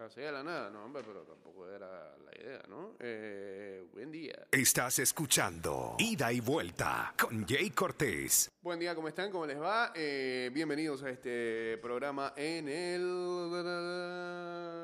Así 0.00 0.22
de 0.22 0.32
la 0.32 0.42
nada, 0.42 0.70
no, 0.70 0.86
hombre, 0.86 1.02
pero 1.06 1.24
tampoco 1.24 1.68
era 1.68 2.16
la 2.24 2.42
idea, 2.42 2.62
¿no? 2.68 2.94
Eh, 3.00 3.84
buen 3.92 4.10
día. 4.10 4.46
Estás 4.50 4.98
escuchando 4.98 5.96
Ida 5.98 6.32
y 6.32 6.40
Vuelta 6.40 7.12
con 7.20 7.46
Jay 7.46 7.68
Cortés. 7.68 8.50
Buen 8.62 8.80
día, 8.80 8.94
¿cómo 8.94 9.08
están? 9.08 9.30
¿Cómo 9.30 9.44
les 9.44 9.60
va? 9.60 9.92
Eh, 9.94 10.50
bienvenidos 10.54 11.02
a 11.02 11.10
este 11.10 11.76
programa 11.82 12.32
en 12.34 12.70
el... 12.70 13.02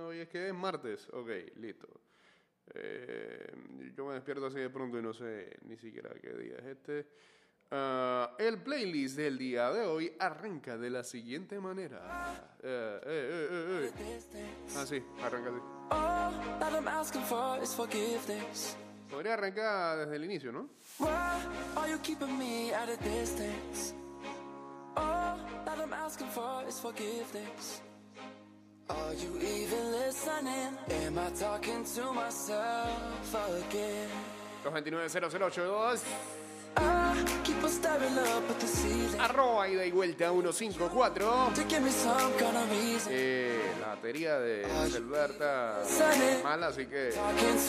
Hoy 0.07 0.19
es 0.19 0.29
que 0.29 0.49
es 0.49 0.55
martes. 0.55 1.09
Ok, 1.11 1.31
listo. 1.57 1.89
Eh, 2.75 3.55
yo 3.97 4.05
me 4.05 4.15
despierto 4.17 4.45
así 4.45 4.59
de 4.59 4.69
pronto 4.69 4.99
y 4.99 5.03
no 5.03 5.15
sé 5.15 5.57
ni 5.63 5.79
siquiera 5.79 6.11
qué 6.21 6.35
día 6.35 6.57
es 6.59 6.67
este. 6.67 7.07
Ah, 7.71 8.37
el 8.39 8.63
playlist 8.63 9.17
del 9.17 9.39
día 9.39 9.71
de 9.73 9.85
hoy 9.85 10.13
arranca 10.21 10.77
de 10.77 10.89
la 10.89 11.03
siguiente 11.03 11.59
manera. 11.59 12.55
Eh, 12.63 13.01
eh, 13.05 13.49
eh, 13.51 13.91
eh. 14.35 14.47
Ah, 14.77 14.87
sí, 14.87 15.03
arranca 15.23 15.51
así. 15.51 15.61
Forgiveness. 17.75 18.77
Podría 19.11 19.35
arrancar 19.35 19.99
desde 19.99 20.17
el 20.17 20.25
inicio, 20.25 20.53
¿no? 20.53 20.69
Why 20.99 21.09
are 28.89 29.15
you 29.15 29.37
even 29.41 29.91
listening? 29.91 30.79
Am 31.05 31.19
I 31.19 31.31
talking 31.31 31.85
to 31.97 32.13
myself 32.13 33.35
again? 33.35 34.09
229-0082. 34.65 36.46
Arroba 39.19 39.69
ida 39.69 39.85
y 39.85 39.91
vuelta 39.91 40.31
154. 40.31 41.53
to 41.55 41.63
give 41.69 41.81
me 41.81 41.91
some 41.91 42.33
kind 42.39 42.57
of 42.57 42.71
reason. 42.71 43.13
Eh, 43.13 43.59
la 43.81 43.89
batería 43.89 44.39
de 44.39 44.65
Alberta 44.65 45.83
mala, 46.45 46.69
así 46.69 46.87
que 46.87 47.13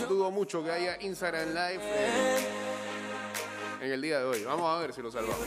dudo 0.07 0.31
mucho 0.31 0.63
que 0.63 0.71
haya 0.71 0.97
Instagram 1.01 1.49
Live 1.49 1.81
eh, 1.81 2.47
en 3.81 3.91
el 3.91 4.01
día 4.01 4.19
de 4.19 4.25
hoy. 4.25 4.43
Vamos 4.43 4.75
a 4.75 4.79
ver 4.79 4.93
si 4.93 5.01
lo 5.01 5.11
salvamos. 5.11 5.39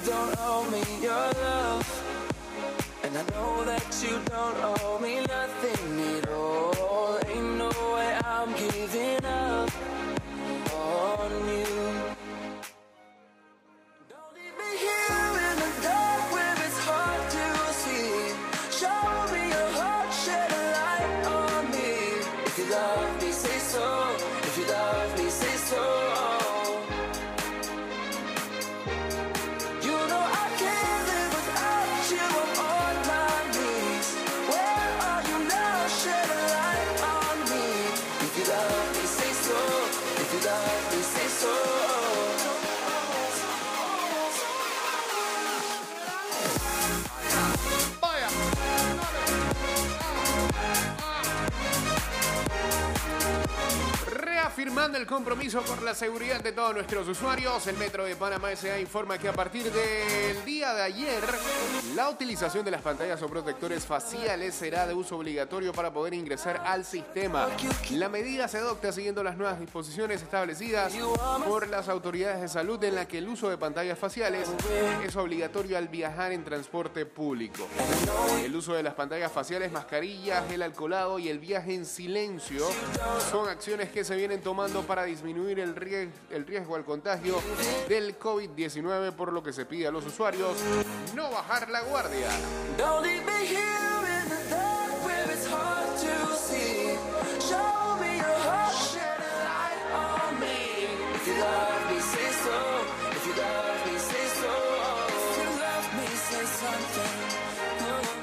Reafirmando 54.60 54.98
el 54.98 55.06
compromiso 55.06 55.62
por 55.62 55.80
la 55.80 55.94
seguridad 55.94 56.42
de 56.42 56.52
todos 56.52 56.74
nuestros 56.74 57.08
usuarios, 57.08 57.66
el 57.66 57.78
Metro 57.78 58.04
de 58.04 58.14
Panamá 58.14 58.52
S.A. 58.52 58.78
informa 58.78 59.16
que 59.16 59.26
a 59.26 59.32
partir 59.32 59.72
del 59.72 60.44
día 60.44 60.74
de 60.74 60.82
ayer, 60.82 61.22
la 61.94 62.10
utilización 62.10 62.62
de 62.62 62.70
las 62.70 62.82
pantallas 62.82 63.22
o 63.22 63.26
protectores 63.26 63.86
faciales 63.86 64.54
será 64.54 64.86
de 64.86 64.92
uso 64.92 65.16
obligatorio 65.16 65.72
para 65.72 65.90
poder 65.90 66.12
ingresar 66.12 66.62
al 66.66 66.84
sistema. 66.84 67.48
La 67.92 68.10
medida 68.10 68.48
se 68.48 68.58
adopta 68.58 68.92
siguiendo 68.92 69.24
las 69.24 69.38
nuevas 69.38 69.58
disposiciones 69.58 70.20
establecidas 70.20 70.92
por 71.46 71.66
las 71.66 71.88
autoridades 71.88 72.42
de 72.42 72.48
salud 72.48 72.84
en 72.84 72.96
la 72.96 73.08
que 73.08 73.16
el 73.16 73.30
uso 73.30 73.48
de 73.48 73.56
pantallas 73.56 73.98
faciales 73.98 74.46
es 75.02 75.16
obligatorio 75.16 75.78
al 75.78 75.88
viajar 75.88 76.32
en 76.32 76.44
transporte 76.44 77.06
público. 77.06 77.66
El 78.44 78.54
uso 78.54 78.74
de 78.74 78.82
las 78.82 78.92
pantallas 78.92 79.32
faciales, 79.32 79.72
mascarillas, 79.72 80.52
el 80.52 80.60
alcoholado 80.60 81.18
y 81.18 81.30
el 81.30 81.38
viaje 81.38 81.74
en 81.74 81.86
silencio 81.86 82.68
son 83.30 83.48
acciones 83.48 83.88
que 83.88 84.04
se 84.04 84.16
vienen 84.16 84.42
tomando 84.42 84.49
para 84.86 85.04
disminuir 85.04 85.60
el 85.60 85.76
riesgo, 85.76 86.12
el 86.30 86.44
riesgo 86.44 86.74
al 86.74 86.84
contagio 86.84 87.40
del 87.88 88.18
COVID-19, 88.18 89.12
por 89.12 89.32
lo 89.32 89.44
que 89.44 89.52
se 89.52 89.64
pide 89.64 89.86
a 89.86 89.92
los 89.92 90.04
usuarios 90.04 90.56
no 91.14 91.30
bajar 91.30 91.70
la 91.70 91.82
guardia. 91.82 92.28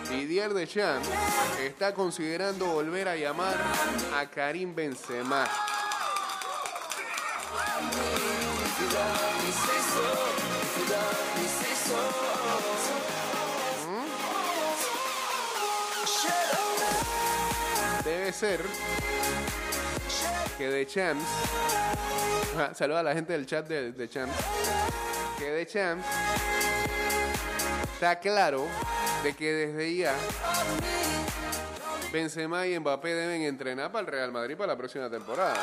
Didier 0.09 0.53
Deschamps 0.53 1.07
está 1.63 1.93
considerando 1.93 2.65
volver 2.65 3.07
a 3.07 3.15
llamar 3.15 3.55
a 4.13 4.25
Karim 4.25 4.75
Benzema. 4.75 5.47
Debe 18.03 18.31
ser 18.33 18.61
que 20.57 20.69
Deschamps, 20.69 21.25
Ah, 22.57 22.71
saluda 22.73 23.01
a 23.01 23.03
la 23.03 23.13
gente 23.13 23.33
del 23.33 23.45
chat 23.45 23.67
de 23.67 23.91
Deschamps, 23.91 24.35
que 25.37 25.45
Deschamps 25.51 26.03
está 27.93 28.19
claro 28.19 28.65
de 29.21 29.35
que 29.35 29.53
desde 29.53 29.95
ya 29.95 30.15
Benzema 32.11 32.65
y 32.65 32.79
Mbappé 32.79 33.13
deben 33.13 33.43
entrenar 33.43 33.91
para 33.91 34.01
el 34.01 34.07
Real 34.07 34.31
Madrid 34.31 34.57
para 34.57 34.73
la 34.73 34.77
próxima 34.77 35.07
temporada. 35.09 35.55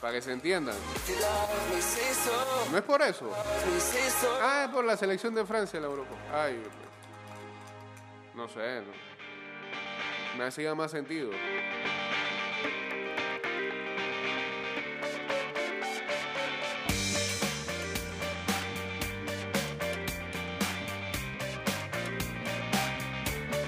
Para 0.00 0.14
que 0.14 0.22
se 0.22 0.32
entiendan. 0.32 0.76
No 2.70 2.78
es 2.78 2.84
por 2.84 3.02
eso. 3.02 3.30
Ah, 4.40 4.64
es 4.66 4.70
por 4.70 4.84
la 4.84 4.96
selección 4.96 5.34
de 5.34 5.44
Francia 5.44 5.78
la 5.78 5.86
Europa. 5.86 6.14
Ay, 6.32 6.62
no 8.34 8.48
sé. 8.48 8.82
no. 8.82 10.38
Me 10.38 10.44
hacía 10.44 10.74
más 10.74 10.90
sentido. 10.90 11.30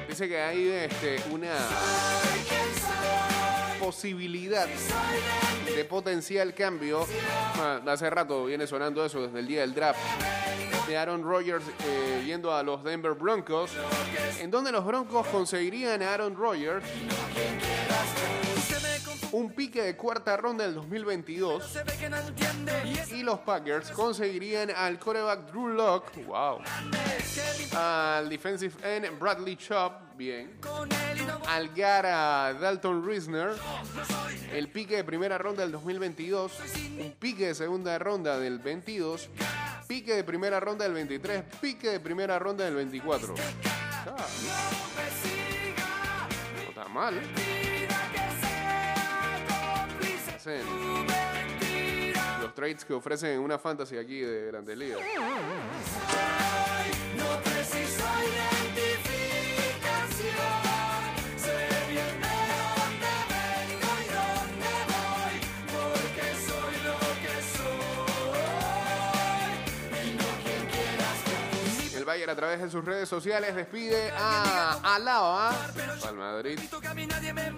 Dice 0.09 0.29
que 0.29 0.41
hay 0.41 0.69
este, 0.69 1.23
una 1.31 1.53
posibilidad 3.83 4.69
de 5.75 5.85
potencial 5.85 6.55
cambio. 6.55 7.05
Ah, 7.57 7.81
Hace 7.89 8.09
rato 8.11 8.45
viene 8.45 8.65
sonando 8.67 9.05
eso 9.05 9.23
desde 9.23 9.41
el 9.41 9.47
día 9.49 9.63
del 9.63 9.75
draft. 9.75 9.99
De 10.87 10.97
Aaron 10.97 11.23
Rodgers 11.25 11.65
eh, 11.85 12.23
yendo 12.25 12.55
a 12.55 12.63
los 12.63 12.85
Denver 12.85 13.15
Broncos, 13.15 13.73
en 14.41 14.51
donde 14.51 14.71
los 14.71 14.85
Broncos 14.85 15.27
conseguirían 15.29 16.01
a 16.03 16.15
Aaron 16.15 16.37
Rodgers 16.37 16.85
un 19.33 19.51
pique 19.51 19.83
de 19.83 19.97
cuarta 19.97 20.37
ronda 20.37 20.65
del 20.65 20.75
2022 20.75 21.79
y 23.13 23.23
los 23.23 23.41
Packers 23.41 23.91
conseguirían 23.91 24.71
al 24.71 24.99
coreback 24.99 25.51
Drew 25.51 25.69
Lock, 25.69 26.13
wow, 26.27 26.59
al 27.75 28.29
defensive 28.29 28.75
end 28.85 29.19
Bradley 29.19 29.57
Chubb, 29.57 29.93
bien, 30.17 30.59
al 31.49 31.69
Gara 31.75 32.53
Dalton 32.55 33.07
Risner, 33.07 33.51
el 34.53 34.69
pique 34.69 34.97
de 34.97 35.05
primera 35.05 35.39
ronda 35.39 35.63
del 35.63 35.73
2022, 35.73 36.53
un 37.01 37.13
pique 37.19 37.49
de 37.49 37.55
segunda 37.55 37.99
ronda 37.99 38.39
del 38.39 38.59
22, 38.59 39.31
pique 39.89 40.15
de 40.15 40.25
primera 40.25 40.61
ronda 40.61 40.85
del 40.85 40.93
23, 40.95 41.45
pique 41.61 41.91
de 41.91 42.01
primera 42.01 42.39
ronda 42.39 42.65
del 42.65 42.75
24. 42.75 43.35
Ah, 44.05 44.17
no 46.55 46.69
está 46.69 46.89
mal. 46.89 47.21
Los 52.41 52.55
trades 52.55 52.85
que 52.85 52.93
ofrecen 52.95 53.31
en 53.31 53.41
una 53.41 53.59
fantasy 53.59 53.97
aquí 53.97 54.21
de 54.21 54.47
Grande 54.47 54.75
Liga. 54.75 54.97
Bayern 72.13 72.31
a 72.31 72.37
través 72.37 72.61
de 72.61 72.69
sus 72.69 72.85
redes 72.85 73.09
sociales 73.09 73.55
despide 73.55 74.11
a 74.11 74.79
Alaba 74.83 75.57
el 76.07 76.15
Madrid. 76.15 76.59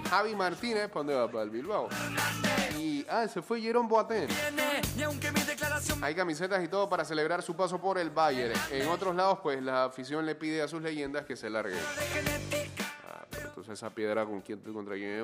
Javi 0.09 0.37
Martínez, 0.37 0.89
¿para 0.89 1.01
dónde 1.01 1.15
va? 1.15 1.29
Para 1.29 1.43
el 1.43 1.51
Bilbao. 1.51 1.89
Y, 2.79 3.05
ah, 3.09 3.27
se 3.27 3.43
fue 3.43 3.61
Jerón 3.61 3.89
Boateng. 3.89 4.29
Hay 6.03 6.15
camisetas 6.15 6.62
y 6.62 6.69
todo 6.69 6.89
para 6.89 7.05
celebrar 7.05 7.43
su 7.43 7.56
paso 7.56 7.81
por 7.81 7.99
el 7.99 8.11
Bayern. 8.11 8.55
En 8.71 8.87
otros 8.91 9.17
lados, 9.17 9.41
pues 9.43 9.61
la 9.61 9.87
afición 9.87 10.25
le 10.25 10.37
pide 10.37 10.62
a 10.62 10.69
sus 10.69 10.81
leyendas 10.81 11.25
que 11.25 11.35
se 11.35 11.51
larguen. 11.51 11.81
Ah, 13.09 13.25
pero 13.29 13.49
entonces 13.49 13.73
esa 13.73 13.91
piedra 13.91 14.25
con 14.25 14.41
quién, 14.41 14.61
contra 14.61 14.95
quién 14.95 15.11
es 15.15 15.23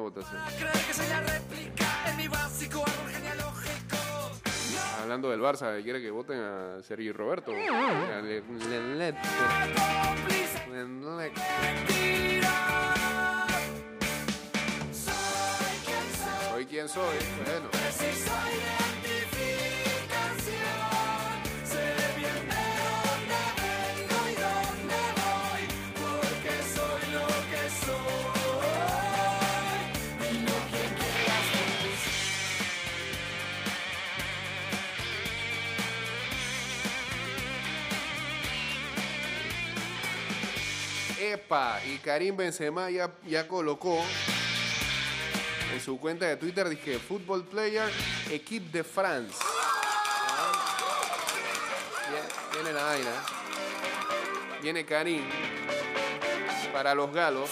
Hablando 5.01 5.31
del 5.31 5.41
Barça, 5.41 5.83
quiere 5.83 6.01
que 6.01 6.11
voten 6.11 6.39
a 6.39 6.83
Sergi 6.83 7.11
Roberto. 7.11 7.53
Soy 16.51 16.67
quien 16.67 16.89
soy. 16.89 17.17
Bueno, 17.45 18.80
Y 41.85 41.99
Karim 41.99 42.37
Benzema 42.37 42.91
ya, 42.91 43.11
ya 43.27 43.49
colocó 43.49 44.05
en 45.75 45.81
su 45.81 45.99
cuenta 45.99 46.27
de 46.27 46.37
Twitter, 46.37 46.69
dije, 46.69 47.01
Football 47.01 47.45
Player, 47.45 47.91
Equipe 48.31 48.71
de 48.71 48.85
France. 48.85 49.35
Viene 52.53 52.73
la 52.73 52.85
vaina. 52.85 53.11
Viene 54.63 54.87
Karim 54.87 55.25
para 56.73 56.95
los 56.95 57.13
galos. 57.13 57.51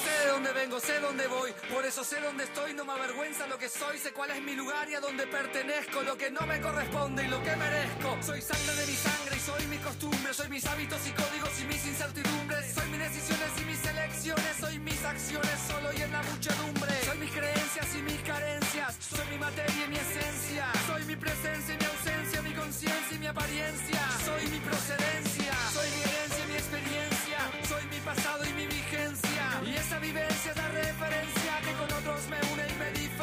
Sé 0.78 1.00
dónde 1.00 1.26
voy, 1.26 1.52
por 1.74 1.84
eso 1.84 2.04
sé 2.04 2.20
dónde 2.20 2.44
estoy, 2.44 2.72
no 2.72 2.84
me 2.84 2.92
avergüenza 2.92 3.46
lo 3.48 3.58
que 3.58 3.68
soy, 3.68 3.98
sé 3.98 4.12
cuál 4.12 4.30
es 4.30 4.40
mi 4.40 4.54
lugar 4.54 4.88
y 4.88 4.94
a 4.94 5.00
dónde 5.00 5.26
pertenezco, 5.26 6.02
lo 6.02 6.16
que 6.16 6.30
no 6.30 6.46
me 6.46 6.60
corresponde 6.60 7.24
y 7.24 7.28
lo 7.28 7.42
que 7.42 7.56
merezco. 7.56 8.16
Soy 8.22 8.40
sangre 8.40 8.74
de 8.76 8.86
mi 8.86 8.94
sangre 8.94 9.36
y 9.36 9.40
soy 9.40 9.66
mis 9.66 9.80
costumbres, 9.80 10.36
soy 10.36 10.48
mis 10.48 10.64
hábitos 10.66 11.00
y 11.06 11.10
códigos 11.10 11.60
y 11.60 11.64
mis 11.66 11.84
incertidumbres, 11.84 12.74
soy 12.74 12.88
mis 12.90 13.00
decisiones 13.00 13.50
y 13.60 13.64
mis 13.64 13.84
elecciones, 13.84 14.56
soy 14.60 14.78
mis 14.78 15.04
acciones 15.04 15.58
solo 15.66 15.92
y 15.92 16.02
en 16.02 16.12
la 16.12 16.22
muchedumbre, 16.22 16.92
soy 17.04 17.18
mis 17.18 17.32
creencias 17.32 17.94
y 17.96 18.02
mis 18.02 18.20
carencias, 18.22 18.96
soy 19.00 19.26
mi 19.30 19.38
materia 19.38 19.84
y 19.84 19.88
mi 19.88 19.96
esencia, 19.96 20.72
soy 20.86 21.04
mi 21.04 21.16
presencia 21.16 21.74
y 21.74 21.78
mi 21.78 21.84
ausencia, 21.84 22.42
mi 22.42 22.54
conciencia 22.54 23.16
y 23.16 23.18
mi 23.18 23.26
apariencia, 23.26 24.00
soy 24.24 24.46
mi 24.46 24.60
procedencia, 24.60 25.52
soy 25.74 25.88
mi 25.90 26.00
herencia 26.06 26.44
y 26.44 26.48
mi 26.48 26.54
experiencia, 26.54 27.38
soy 27.68 27.84
mi 27.90 27.98
pasado 28.00 28.44
y 28.46 28.52
mi 28.54 28.66
vigencia. 28.66 29.27
Y 29.66 29.74
esa 29.74 29.98
vivencia 29.98 30.52
es 30.52 30.56
la 30.56 30.68
referencia 30.68 31.60
que 31.64 31.72
con 31.72 31.98
otros 31.98 32.28
me 32.28 32.36
une 32.52 32.62
y 32.68 32.78
me 32.78 32.90
diferencia. 32.92 33.17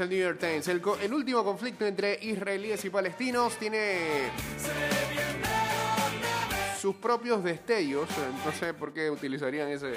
El 0.00 0.10
New 0.10 0.18
York 0.18 0.38
Times, 0.38 0.68
el, 0.68 0.82
el 1.02 1.14
último 1.14 1.44
conflicto 1.44 1.86
entre 1.86 2.18
israelíes 2.22 2.84
y 2.84 2.90
palestinos 2.90 3.56
tiene 3.56 4.30
sus 6.80 6.96
propios 6.96 7.42
destellos, 7.42 8.08
eh, 8.10 8.14
no 8.44 8.52
sé 8.52 8.74
por 8.74 8.92
qué 8.92 9.10
utilizarían 9.10 9.68
ese 9.68 9.94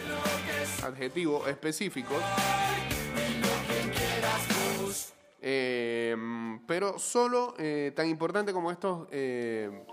adjetivo 0.84 1.48
específico, 1.48 2.16
Eh, 5.42 6.16
pero 6.68 7.00
solo 7.00 7.56
eh, 7.58 7.94
tan 7.96 8.10
importante 8.10 8.52
como 8.52 8.72
estos 8.72 9.08
eh, 9.10 9.86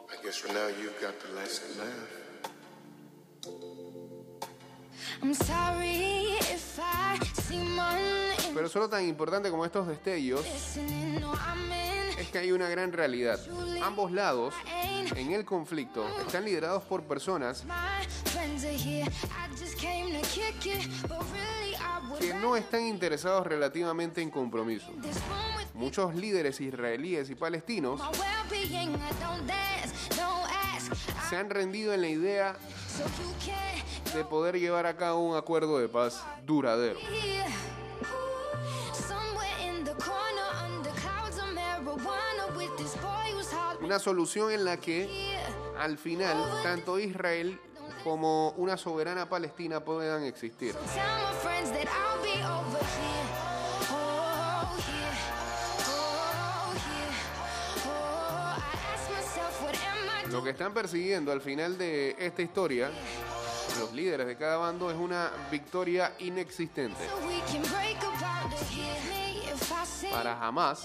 pero 8.54 8.68
solo 8.68 8.88
tan 8.88 9.04
importante 9.06 9.50
como 9.50 9.64
estos 9.64 9.86
destellos 9.86 10.44
es 12.18 12.28
que 12.30 12.38
hay 12.38 12.52
una 12.52 12.68
gran 12.68 12.92
realidad. 12.92 13.38
Ambos 13.82 14.12
lados 14.12 14.54
en 15.14 15.32
el 15.32 15.44
conflicto 15.44 16.06
están 16.20 16.44
liderados 16.44 16.82
por 16.84 17.04
personas 17.04 17.64
que 22.18 22.34
no 22.34 22.56
están 22.56 22.86
interesados 22.86 23.46
relativamente 23.46 24.22
en 24.22 24.30
compromiso. 24.30 24.90
Muchos 25.74 26.14
líderes 26.14 26.60
israelíes 26.60 27.28
y 27.28 27.34
palestinos 27.34 28.00
se 31.28 31.36
han 31.36 31.50
rendido 31.50 31.92
en 31.92 32.00
la 32.00 32.08
idea 32.08 32.56
de 34.16 34.24
poder 34.24 34.58
llevar 34.58 34.86
a 34.86 34.96
cabo 34.96 35.20
un 35.20 35.36
acuerdo 35.36 35.78
de 35.78 35.90
paz 35.90 36.24
duradero. 36.46 36.98
Una 43.82 43.98
solución 43.98 44.50
en 44.50 44.64
la 44.64 44.78
que 44.78 45.36
al 45.78 45.98
final 45.98 46.34
tanto 46.62 46.98
Israel 46.98 47.60
como 48.02 48.52
una 48.52 48.78
soberana 48.78 49.28
Palestina 49.28 49.84
puedan 49.84 50.22
existir. 50.24 50.74
Lo 60.30 60.42
que 60.42 60.50
están 60.50 60.72
persiguiendo 60.72 61.32
al 61.32 61.42
final 61.42 61.76
de 61.76 62.16
esta 62.18 62.42
historia, 62.42 62.90
los 63.78 63.92
líderes 63.92 64.26
de 64.26 64.36
cada 64.36 64.56
bando, 64.56 64.90
es 64.90 64.96
una 64.96 65.30
victoria 65.50 66.12
inexistente. 66.18 67.04
Para 70.10 70.36
jamás, 70.36 70.84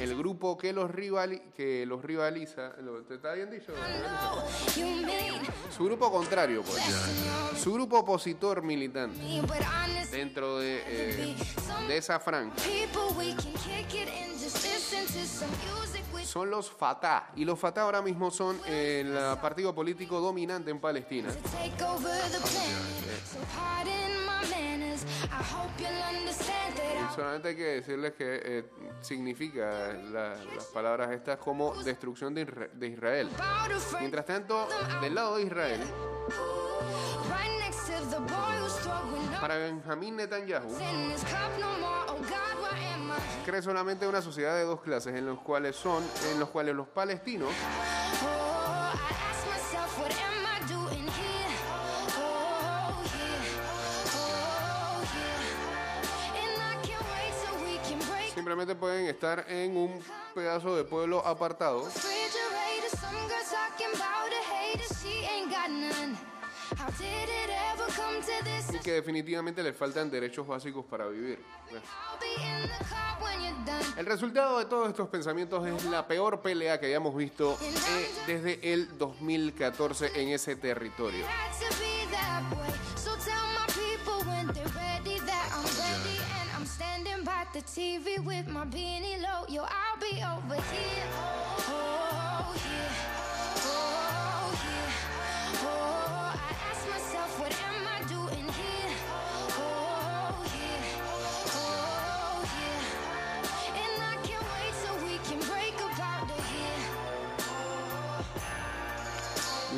el 0.00 0.16
grupo 0.16 0.56
que 0.56 0.72
los, 0.72 0.90
rivali- 0.90 1.42
que 1.54 1.84
los 1.86 2.02
rivaliza, 2.02 2.72
¿te 3.08 3.14
está 3.14 3.32
bien 3.34 3.50
dicho? 3.50 3.72
Su 5.76 5.84
grupo 5.84 6.10
contrario, 6.10 6.62
pues. 6.62 6.82
Su 7.62 7.72
grupo 7.74 7.98
opositor 8.00 8.62
militante 8.62 9.18
dentro 10.10 10.58
de, 10.58 10.82
eh, 10.86 11.36
de 11.88 11.96
esa 11.96 12.18
franja 12.20 12.54
son 16.24 16.50
los 16.50 16.70
Fatah. 16.70 17.30
Y 17.36 17.44
los 17.44 17.58
Fatah 17.58 17.82
ahora 17.82 18.02
mismo 18.02 18.30
son 18.30 18.58
el 18.66 19.16
partido 19.40 19.74
político 19.74 20.20
dominante 20.20 20.70
en 20.70 20.80
Palestina. 20.80 21.28
Y 27.10 27.14
solamente 27.14 27.48
hay 27.48 27.56
que 27.56 27.64
decirles 27.64 28.12
que 28.14 28.40
eh, 28.44 28.64
significa 29.00 29.92
la- 30.10 30.34
las 30.54 30.64
palabras 30.72 31.10
estas 31.12 31.38
como 31.38 31.74
destrucción 31.82 32.34
de, 32.34 32.46
Isra- 32.46 32.70
de 32.72 32.86
Israel. 32.88 33.28
Mientras 34.00 34.24
tanto, 34.26 34.68
del 35.00 35.14
lado 35.14 35.36
de 35.36 35.42
Israel, 35.44 35.80
para 39.40 39.56
Benjamín 39.56 40.16
Netanyahu, 40.16 40.68
cree 43.44 43.62
solamente 43.62 44.06
una 44.06 44.22
sociedad 44.22 44.54
de 44.54 44.64
dos 44.64 44.80
clases 44.80 45.14
en 45.14 45.26
los 45.26 45.40
cuales 45.40 45.76
son, 45.76 46.04
en 46.32 46.40
los 46.40 46.48
cuales 46.50 46.74
los 46.74 46.88
palestinos 46.88 47.50
simplemente 58.34 58.74
pueden 58.74 59.06
estar 59.06 59.44
en 59.48 59.76
un 59.76 60.02
pedazo 60.34 60.74
de 60.76 60.84
pueblo 60.84 61.24
apartado 61.26 61.86
y 68.72 68.78
que 68.78 68.92
definitivamente 68.92 69.62
les 69.62 69.76
faltan 69.76 70.10
derechos 70.10 70.46
básicos 70.46 70.84
para 70.84 71.06
vivir. 71.06 71.38
Done. 73.64 73.84
El 73.96 74.06
resultado 74.06 74.58
de 74.58 74.64
todos 74.64 74.88
estos 74.88 75.08
pensamientos 75.08 75.66
es 75.66 75.84
la 75.84 76.06
peor 76.08 76.40
pelea 76.40 76.80
que 76.80 76.86
hayamos 76.86 77.14
visto 77.14 77.56
eh, 77.60 78.10
desde 78.26 78.72
el 78.72 78.98
2014 78.98 80.20
en 80.20 80.30
ese 80.30 80.56
territorio. 80.56 81.24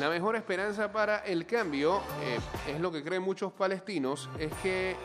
La 0.05 0.11
mejor 0.11 0.35
esperanza 0.35 0.91
para 0.91 1.25
el 1.25 1.47
cambio, 1.47 1.97
eh, 2.21 2.37
es 2.75 2.79
lo 2.79 2.91
que 2.91 3.03
creen 3.03 3.23
muchos 3.23 3.51
palestinos, 3.51 4.29
es 4.37 4.53
que 4.61 4.95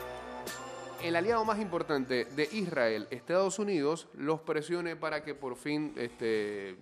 el 1.02 1.16
aliado 1.16 1.42
más 1.42 1.59
importante 1.59 2.26
de 2.26 2.47
Israel, 2.52 3.09
Estados 3.11 3.59
Unidos, 3.59 4.09
los 4.12 4.42
presione 4.42 4.97
para 4.97 5.25
que 5.25 5.35
por 5.35 5.57
fin 5.57 5.95
este, 5.97 6.73
eh, 6.73 6.76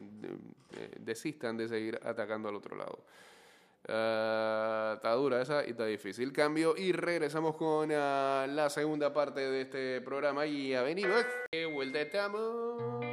desistan 0.99 1.57
de 1.57 1.69
seguir 1.69 2.01
atacando 2.03 2.49
al 2.49 2.57
otro 2.57 2.77
lado. 2.77 2.99
Ah, 3.87 4.95
está 4.97 5.13
dura 5.13 5.41
esa 5.41 5.65
y 5.65 5.71
está 5.71 5.87
difícil. 5.87 6.33
Cambio 6.33 6.77
y 6.77 6.91
regresamos 6.91 7.55
con 7.55 7.93
ah, 7.93 8.49
la 8.49 8.69
segunda 8.69 9.13
parte 9.13 9.43
de 9.43 9.61
este 9.61 10.01
programa 10.01 10.45
y 10.45 10.71
ya 10.71 10.83
venimos. 10.83 11.25
De 11.53 11.67
vuelta 11.67 12.01
estamos. 12.01 13.08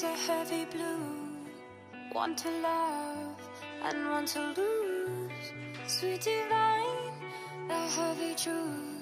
There's 0.00 0.04
a 0.04 0.32
heavy 0.32 0.64
blue. 0.66 1.28
One 2.12 2.34
to 2.36 2.50
love 2.62 3.36
and 3.84 4.08
one 4.08 4.26
to 4.26 4.54
lose. 4.56 5.52
Sweet 5.86 6.22
divine, 6.22 7.12
the 7.68 7.88
heavy 7.96 8.34
truth. 8.34 8.96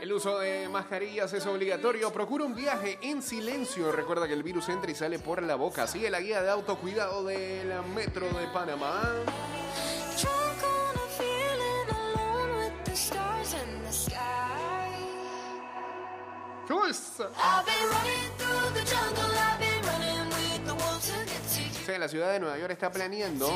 El 0.00 0.12
uso 0.12 0.38
de 0.38 0.68
mascarillas 0.68 1.32
es 1.32 1.46
obligatorio. 1.46 2.12
Procura 2.12 2.44
un 2.44 2.54
viaje 2.54 2.98
en 3.02 3.22
silencio. 3.22 3.90
Recuerda 3.90 4.28
que 4.28 4.34
el 4.34 4.42
virus 4.42 4.68
entra 4.68 4.90
y 4.90 4.94
sale 4.94 5.18
por 5.18 5.42
la 5.42 5.56
boca. 5.56 5.86
Sigue 5.86 6.10
la 6.10 6.20
guía 6.20 6.42
de 6.42 6.50
autocuidado 6.50 7.24
de 7.24 7.64
la 7.64 7.82
Metro 7.82 8.28
de 8.28 8.46
Panamá. 8.48 9.00
Drunk 10.20 10.62
La 21.98 22.08
ciudad 22.08 22.32
de 22.32 22.40
Nueva 22.40 22.58
York 22.58 22.72
está 22.72 22.90
planeando 22.90 23.48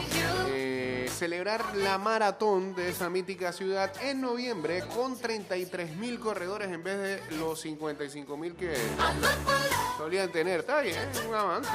eh, 0.50 1.10
celebrar 1.12 1.74
la 1.74 1.98
maratón 1.98 2.76
de 2.76 2.90
esa 2.90 3.10
mítica 3.10 3.52
ciudad 3.52 3.92
en 4.02 4.20
noviembre 4.20 4.84
con 4.94 5.18
33 5.18 5.96
mil 5.96 6.20
corredores 6.20 6.70
en 6.70 6.84
vez 6.84 6.96
de 6.96 7.36
los 7.38 7.60
55 7.60 8.36
mil 8.36 8.54
que 8.54 8.72
solían 9.96 10.30
tener. 10.30 10.60
Está 10.60 10.80
bien, 10.80 10.96
un 11.28 11.34
avance. 11.34 11.70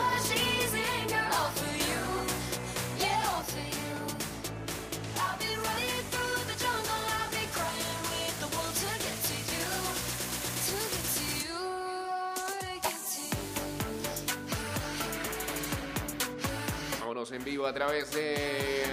En 17.33 17.43
vivo 17.43 17.65
a 17.65 17.73
través 17.73 18.11
de 18.13 18.83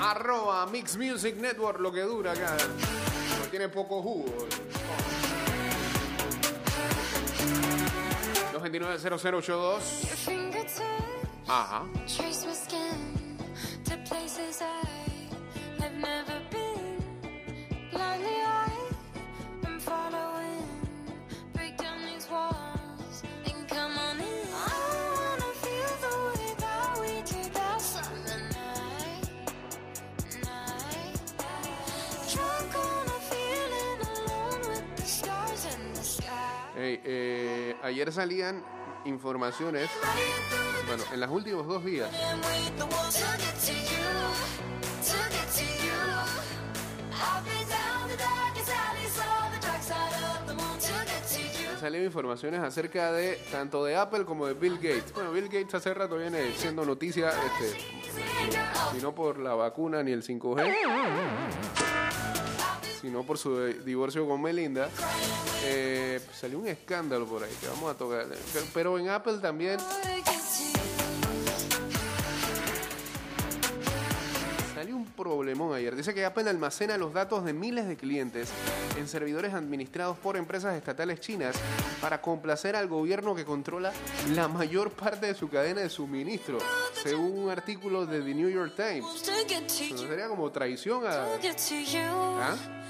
arroba 0.00 0.66
Mix 0.66 0.96
Music 0.96 1.36
Network, 1.36 1.80
lo 1.80 1.92
que 1.92 2.02
dura 2.02 2.32
acá. 2.32 2.56
Tiene 3.50 3.68
poco 3.68 4.02
jugo. 4.02 4.48
229-0082. 8.52 9.48
Your 9.48 10.16
fingertips. 10.16 10.82
Ajá. 11.46 11.84
Ayer 37.84 38.10
salían 38.12 38.64
informaciones, 39.04 39.90
bueno, 40.86 41.04
en 41.12 41.20
los 41.20 41.30
últimos 41.30 41.66
dos 41.66 41.84
días, 41.84 42.10
salieron 51.78 52.06
informaciones 52.06 52.60
acerca 52.60 53.12
de 53.12 53.34
tanto 53.52 53.84
de 53.84 53.96
Apple 53.96 54.24
como 54.24 54.46
de 54.46 54.54
Bill 54.54 54.76
Gates. 54.76 55.12
Bueno, 55.12 55.32
Bill 55.32 55.48
Gates 55.50 55.74
hace 55.74 55.92
rato 55.92 56.16
viene 56.16 56.52
siendo 56.56 56.86
noticia, 56.86 57.28
este, 57.28 57.78
si 58.92 59.02
no 59.02 59.14
por 59.14 59.38
la 59.38 59.54
vacuna 59.54 60.02
ni 60.02 60.12
el 60.12 60.22
5G, 60.22 61.83
sino 63.04 63.22
por 63.22 63.36
su 63.36 63.54
divorcio 63.84 64.26
con 64.26 64.40
Melinda. 64.40 64.88
Eh, 65.66 66.18
salió 66.40 66.58
un 66.58 66.68
escándalo 66.68 67.26
por 67.26 67.44
ahí 67.44 67.52
que 67.60 67.66
vamos 67.66 67.94
a 67.94 67.98
tocar. 67.98 68.26
Pero, 68.72 68.98
en 68.98 69.10
Apple 69.10 69.38
también 69.42 69.78
salió 74.74 74.96
un 74.96 75.04
problemón 75.04 75.74
ayer. 75.74 75.94
Dice 75.94 76.14
que 76.14 76.24
Apple 76.24 76.48
almacena 76.48 76.96
los 76.96 77.12
datos 77.12 77.44
de 77.44 77.52
miles 77.52 77.86
de 77.86 77.98
clientes 77.98 78.48
en 78.96 79.06
servidores 79.06 79.52
administrados 79.52 80.16
por 80.16 80.38
empresas 80.38 80.74
estatales 80.74 81.20
chinas 81.20 81.54
para 82.00 82.22
complacer 82.22 82.74
al 82.74 82.88
gobierno 82.88 83.34
que 83.34 83.44
controla 83.44 83.92
la 84.34 84.48
mayor 84.48 84.90
parte 84.92 85.26
de 85.26 85.34
su 85.34 85.50
cadena 85.50 85.82
de 85.82 85.90
suministro, 85.90 86.56
según 87.02 87.38
un 87.38 87.50
artículo 87.50 88.06
de 88.06 88.22
The 88.22 88.34
New 88.34 88.48
York 88.48 88.72
Times. 88.76 89.04
you, 89.90 89.98
sería 89.98 90.26
como 90.26 90.50
traición 90.50 91.06
a... 91.06 91.26
¿Ah? 91.26 92.83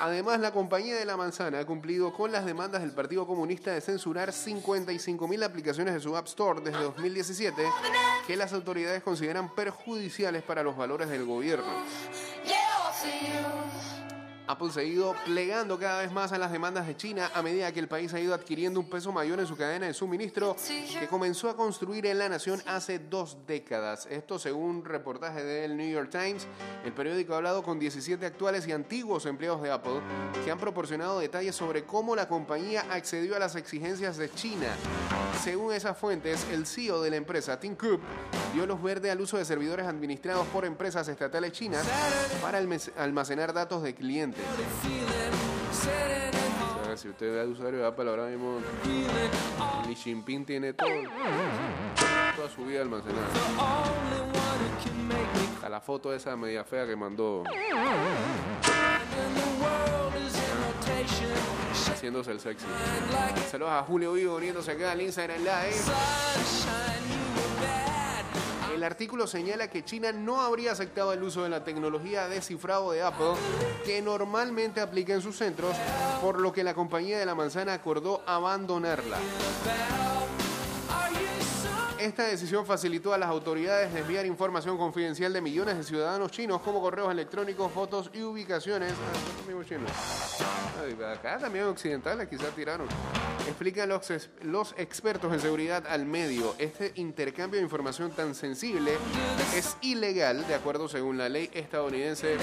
Además, 0.00 0.40
la 0.40 0.52
compañía 0.52 0.96
de 0.96 1.04
la 1.04 1.16
manzana 1.16 1.60
ha 1.60 1.64
cumplido 1.64 2.12
con 2.12 2.32
las 2.32 2.44
demandas 2.44 2.82
del 2.82 2.90
Partido 2.90 3.26
Comunista 3.26 3.70
de 3.70 3.80
censurar 3.80 4.32
55 4.32 5.28
mil 5.28 5.42
aplicaciones 5.42 5.94
de 5.94 6.00
su 6.00 6.16
App 6.16 6.26
Store 6.26 6.60
desde 6.60 6.82
2017 6.82 7.62
que 8.26 8.36
las 8.36 8.52
autoridades 8.52 9.02
consideran 9.02 9.54
perjudiciales 9.54 10.42
para 10.42 10.62
los 10.62 10.76
valores 10.76 11.08
del 11.08 11.24
gobierno. 11.24 11.72
Apple 14.52 14.70
se 14.70 14.80
ha 14.80 14.84
ido 14.84 15.14
plegando 15.24 15.78
cada 15.78 16.02
vez 16.02 16.12
más 16.12 16.30
a 16.32 16.36
las 16.36 16.52
demandas 16.52 16.86
de 16.86 16.94
China 16.94 17.30
a 17.32 17.40
medida 17.40 17.72
que 17.72 17.80
el 17.80 17.88
país 17.88 18.12
ha 18.12 18.20
ido 18.20 18.34
adquiriendo 18.34 18.80
un 18.80 18.90
peso 18.90 19.10
mayor 19.10 19.40
en 19.40 19.46
su 19.46 19.56
cadena 19.56 19.86
de 19.86 19.94
suministro 19.94 20.54
que 21.00 21.08
comenzó 21.08 21.48
a 21.48 21.56
construir 21.56 22.04
en 22.04 22.18
la 22.18 22.28
nación 22.28 22.62
hace 22.66 22.98
dos 22.98 23.38
décadas. 23.46 24.06
Esto 24.10 24.38
según 24.38 24.84
reportaje 24.84 25.42
del 25.42 25.74
New 25.74 25.88
York 25.88 26.10
Times. 26.10 26.46
El 26.84 26.92
periódico 26.92 27.32
ha 27.32 27.38
hablado 27.38 27.62
con 27.62 27.78
17 27.78 28.26
actuales 28.26 28.66
y 28.66 28.72
antiguos 28.72 29.24
empleados 29.24 29.62
de 29.62 29.70
Apple 29.70 30.00
que 30.44 30.50
han 30.50 30.58
proporcionado 30.58 31.18
detalles 31.18 31.56
sobre 31.56 31.84
cómo 31.84 32.14
la 32.14 32.28
compañía 32.28 32.84
accedió 32.90 33.34
a 33.36 33.38
las 33.38 33.56
exigencias 33.56 34.18
de 34.18 34.30
China. 34.34 34.68
Según 35.42 35.72
esas 35.72 35.96
fuentes, 35.96 36.46
el 36.52 36.66
CEO 36.66 37.00
de 37.00 37.08
la 37.08 37.16
empresa, 37.16 37.58
Tim 37.58 37.74
Cook, 37.74 38.02
dio 38.52 38.66
luz 38.66 38.82
verde 38.82 39.10
al 39.10 39.20
uso 39.20 39.38
de 39.38 39.44
servidores 39.44 39.86
administrados 39.86 40.46
por 40.48 40.64
empresas 40.64 41.08
estatales 41.08 41.52
chinas 41.52 41.86
para 42.42 42.60
almac- 42.60 42.92
almacenar 42.98 43.52
datos 43.52 43.82
de 43.82 43.94
clientes. 43.94 44.42
Si 46.94 47.08
usted 47.08 47.38
es 47.42 47.48
usuario 47.48 47.80
de 47.80 47.86
Apple 47.86 48.10
ahora 48.10 48.26
mismo, 48.26 48.58
Li 49.88 49.94
Jinping 49.94 50.44
tiene 50.44 50.74
todo, 50.74 50.88
toda 52.36 52.50
su 52.54 52.66
vida 52.66 52.82
almacenada. 52.82 53.26
A 55.64 55.68
la 55.70 55.80
foto 55.80 56.12
esa 56.12 56.36
media 56.36 56.64
fea 56.64 56.86
que 56.86 56.94
mandó. 56.94 57.44
haciéndose 61.92 62.30
el 62.32 62.40
sexy. 62.40 62.66
Saludos 63.50 63.72
a 63.72 63.82
Julio 63.82 64.12
Vivo 64.12 64.36
uniéndose 64.36 64.72
acá 64.72 64.92
al 64.92 65.00
Instagram 65.00 65.38
Live. 65.38 65.76
El 68.82 68.86
artículo 68.86 69.28
señala 69.28 69.70
que 69.70 69.84
China 69.84 70.10
no 70.10 70.40
habría 70.40 70.72
aceptado 70.72 71.12
el 71.12 71.22
uso 71.22 71.44
de 71.44 71.48
la 71.48 71.62
tecnología 71.62 72.26
de 72.26 72.40
cifrado 72.40 72.90
de 72.90 73.00
Apple 73.00 73.34
que 73.84 74.02
normalmente 74.02 74.80
aplica 74.80 75.14
en 75.14 75.22
sus 75.22 75.36
centros, 75.36 75.76
por 76.20 76.40
lo 76.40 76.52
que 76.52 76.64
la 76.64 76.74
compañía 76.74 77.16
de 77.16 77.24
la 77.24 77.36
manzana 77.36 77.74
acordó 77.74 78.24
abandonarla. 78.26 79.18
Esta 82.02 82.24
decisión 82.24 82.66
facilitó 82.66 83.14
a 83.14 83.18
las 83.18 83.28
autoridades 83.28 83.94
desviar 83.94 84.26
información 84.26 84.76
confidencial 84.76 85.32
de 85.32 85.40
millones 85.40 85.76
de 85.76 85.84
ciudadanos 85.84 86.32
chinos 86.32 86.60
como 86.60 86.80
correos 86.80 87.12
electrónicos, 87.12 87.70
fotos 87.70 88.10
y 88.12 88.22
ubicaciones. 88.22 88.92
Ah, 90.40 91.12
Acá 91.12 91.38
también 91.38 91.66
occidentales 91.66 92.26
quizás 92.26 92.50
tiraron. 92.56 92.88
Explican 93.46 93.88
los, 93.88 94.12
los 94.40 94.74
expertos 94.78 95.32
en 95.32 95.38
seguridad 95.38 95.86
al 95.86 96.04
medio. 96.04 96.56
Este 96.58 96.90
intercambio 96.96 97.58
de 97.58 97.64
información 97.64 98.10
tan 98.10 98.34
sensible 98.34 98.94
es 99.54 99.76
ilegal, 99.80 100.44
de 100.48 100.56
acuerdo 100.56 100.88
según 100.88 101.18
la 101.18 101.28
ley 101.28 101.50
estadounidense 101.54 102.36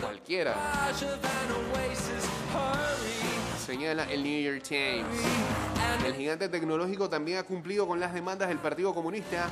cualquiera. 0.00 0.54
Señala 3.66 4.04
el 4.04 4.22
New 4.22 4.40
York 4.42 4.62
Times. 4.62 5.04
El 6.06 6.14
gigante 6.14 6.48
tecnológico 6.48 7.08
también 7.08 7.38
ha 7.38 7.42
cumplido 7.42 7.88
con 7.88 7.98
las 7.98 8.14
demandas 8.14 8.48
del 8.48 8.58
Partido 8.58 8.94
Comunista 8.94 9.48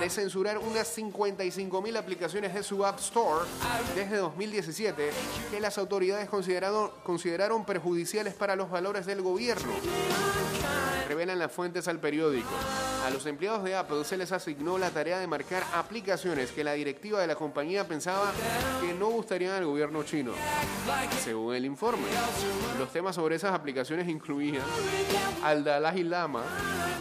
de 0.00 0.10
censurar 0.10 0.58
unas 0.58 0.98
55.000 0.98 1.96
aplicaciones 1.96 2.52
de 2.52 2.64
su 2.64 2.84
App 2.84 2.98
Store 2.98 3.46
desde 3.94 4.16
2017 4.16 5.10
que 5.52 5.60
las 5.60 5.78
autoridades 5.78 6.28
consideraron, 6.28 6.90
consideraron 7.04 7.64
perjudiciales 7.64 8.34
para 8.34 8.56
los 8.56 8.68
valores 8.70 9.06
del 9.06 9.22
gobierno. 9.22 9.72
Revelan 11.06 11.38
las 11.38 11.52
fuentes 11.52 11.86
al 11.86 12.00
periódico. 12.00 12.50
A 13.04 13.10
los 13.10 13.26
empleados 13.26 13.62
de 13.64 13.74
Apple 13.74 14.02
se 14.04 14.16
les 14.16 14.32
asignó 14.32 14.78
la 14.78 14.88
tarea 14.88 15.18
de 15.18 15.26
marcar 15.26 15.62
aplicaciones 15.74 16.50
que 16.52 16.64
la 16.64 16.72
directiva 16.72 17.20
de 17.20 17.26
la 17.26 17.34
compañía 17.34 17.86
pensaba 17.86 18.32
que 18.80 18.94
no 18.94 19.08
gustarían 19.08 19.52
al 19.52 19.66
gobierno 19.66 20.02
chino. 20.04 20.32
Según 21.22 21.54
el 21.54 21.66
informe, 21.66 22.04
los 22.78 22.90
temas 22.90 23.14
sobre 23.14 23.36
esas 23.36 23.52
aplicaciones 23.52 24.08
incluían 24.08 24.62
al 25.42 25.62
Dalai 25.64 26.02
Lama 26.02 26.44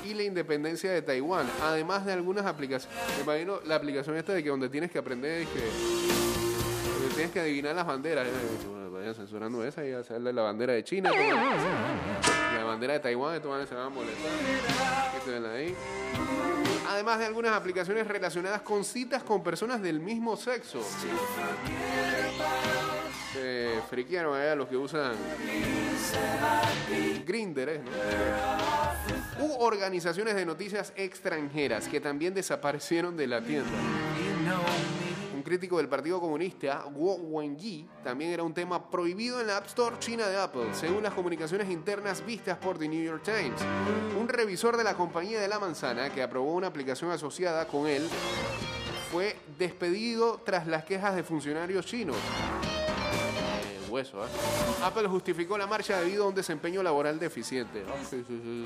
y 0.03 0.13
la 0.13 0.23
independencia 0.23 0.91
de 0.91 1.01
Taiwán, 1.01 1.49
además 1.61 2.05
de 2.05 2.11
algunas 2.11 2.45
aplicaciones. 2.45 2.99
Me 3.17 3.23
imagino 3.23 3.61
la 3.65 3.75
aplicación 3.75 4.17
esta 4.17 4.33
de 4.33 4.43
que 4.43 4.49
donde 4.49 4.67
tienes 4.67 4.91
que 4.91 4.99
aprender 4.99 5.43
es 5.43 5.47
que 5.47 5.61
donde 6.99 7.15
tienes 7.15 7.31
que 7.31 7.39
adivinar 7.39 7.75
las 7.75 7.87
banderas. 7.87 8.27
Eh, 8.27 8.31
bueno, 8.69 8.91
Vayan 8.91 9.15
censurando 9.15 9.63
esa 9.65 9.85
y 9.85 9.93
hacerle 9.93 10.33
la 10.33 10.41
bandera 10.41 10.73
de 10.73 10.83
China. 10.83 11.11
Bandera 12.73 12.93
de 12.93 12.99
Taiwán, 12.99 13.35
estos 13.35 13.51
manes 13.51 13.69
se 13.69 13.75
van 13.75 13.85
a. 13.85 13.89
Además 16.89 17.19
de 17.19 17.25
algunas 17.25 17.53
aplicaciones 17.53 18.07
relacionadas 18.07 18.61
con 18.61 18.83
citas 18.83 19.23
con 19.23 19.43
personas 19.43 19.81
del 19.81 19.99
mismo 19.99 20.35
sexo. 20.35 20.81
Se 23.31 23.79
friquearon 23.89 24.35
allá 24.35 24.55
los 24.55 24.67
que 24.67 24.77
usan 24.77 25.13
Grindr, 27.25 27.69
¿eh? 27.69 27.81
¿no? 29.39 29.45
U 29.45 29.55
organizaciones 29.59 30.35
de 30.35 30.45
noticias 30.45 30.93
extranjeras 30.95 31.87
que 31.87 31.99
también 31.99 32.33
desaparecieron 32.33 33.15
de 33.15 33.27
la 33.27 33.41
tienda. 33.41 33.69
Crítico 35.43 35.77
del 35.77 35.87
Partido 35.87 36.19
Comunista, 36.19 36.85
Guo 36.91 37.15
Wenyi, 37.15 37.87
también 38.03 38.31
era 38.31 38.43
un 38.43 38.53
tema 38.53 38.89
prohibido 38.89 39.41
en 39.41 39.47
la 39.47 39.57
App 39.57 39.67
Store 39.67 39.97
china 39.99 40.27
de 40.27 40.37
Apple, 40.37 40.73
según 40.73 41.03
las 41.03 41.13
comunicaciones 41.13 41.69
internas 41.69 42.25
vistas 42.25 42.57
por 42.57 42.77
The 42.77 42.87
New 42.87 43.03
York 43.03 43.23
Times. 43.23 43.61
Un 44.19 44.27
revisor 44.27 44.77
de 44.77 44.83
la 44.83 44.95
compañía 44.95 45.39
de 45.39 45.47
la 45.47 45.59
manzana 45.59 46.09
que 46.09 46.23
aprobó 46.23 46.53
una 46.53 46.67
aplicación 46.67 47.11
asociada 47.11 47.67
con 47.67 47.87
él 47.87 48.07
fue 49.11 49.35
despedido 49.59 50.41
tras 50.43 50.65
las 50.65 50.85
quejas 50.85 51.15
de 51.15 51.23
funcionarios 51.23 51.85
chinos. 51.85 52.17
Hueso, 53.89 54.25
¿eh? 54.25 54.29
Apple 54.83 55.07
justificó 55.07 55.55
la 55.55 55.67
marcha 55.67 55.99
debido 55.99 56.23
a 56.23 56.27
un 56.29 56.33
desempeño 56.33 56.81
laboral 56.81 57.19
deficiente. 57.19 57.83
Sí, 58.09 58.23
sí, 58.27 58.41
sí. 58.43 58.65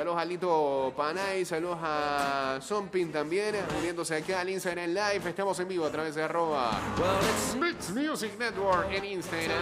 Saludos 0.00 0.18
a 0.18 0.24
Lito 0.24 0.94
Panay, 0.96 1.44
saludos 1.44 1.78
a 1.82 2.58
Zompin 2.62 3.12
también, 3.12 3.54
uniéndose 3.78 4.16
acá 4.16 4.40
al 4.40 4.48
Instagram 4.48 4.88
Live. 4.88 5.28
Estamos 5.28 5.60
en 5.60 5.68
vivo 5.68 5.84
a 5.84 5.90
través 5.90 6.14
de 6.14 6.22
arroba 6.22 6.80
Mix 7.60 7.90
Music 7.90 8.32
Network 8.38 8.90
en 8.90 9.04
Instagram. 9.04 9.58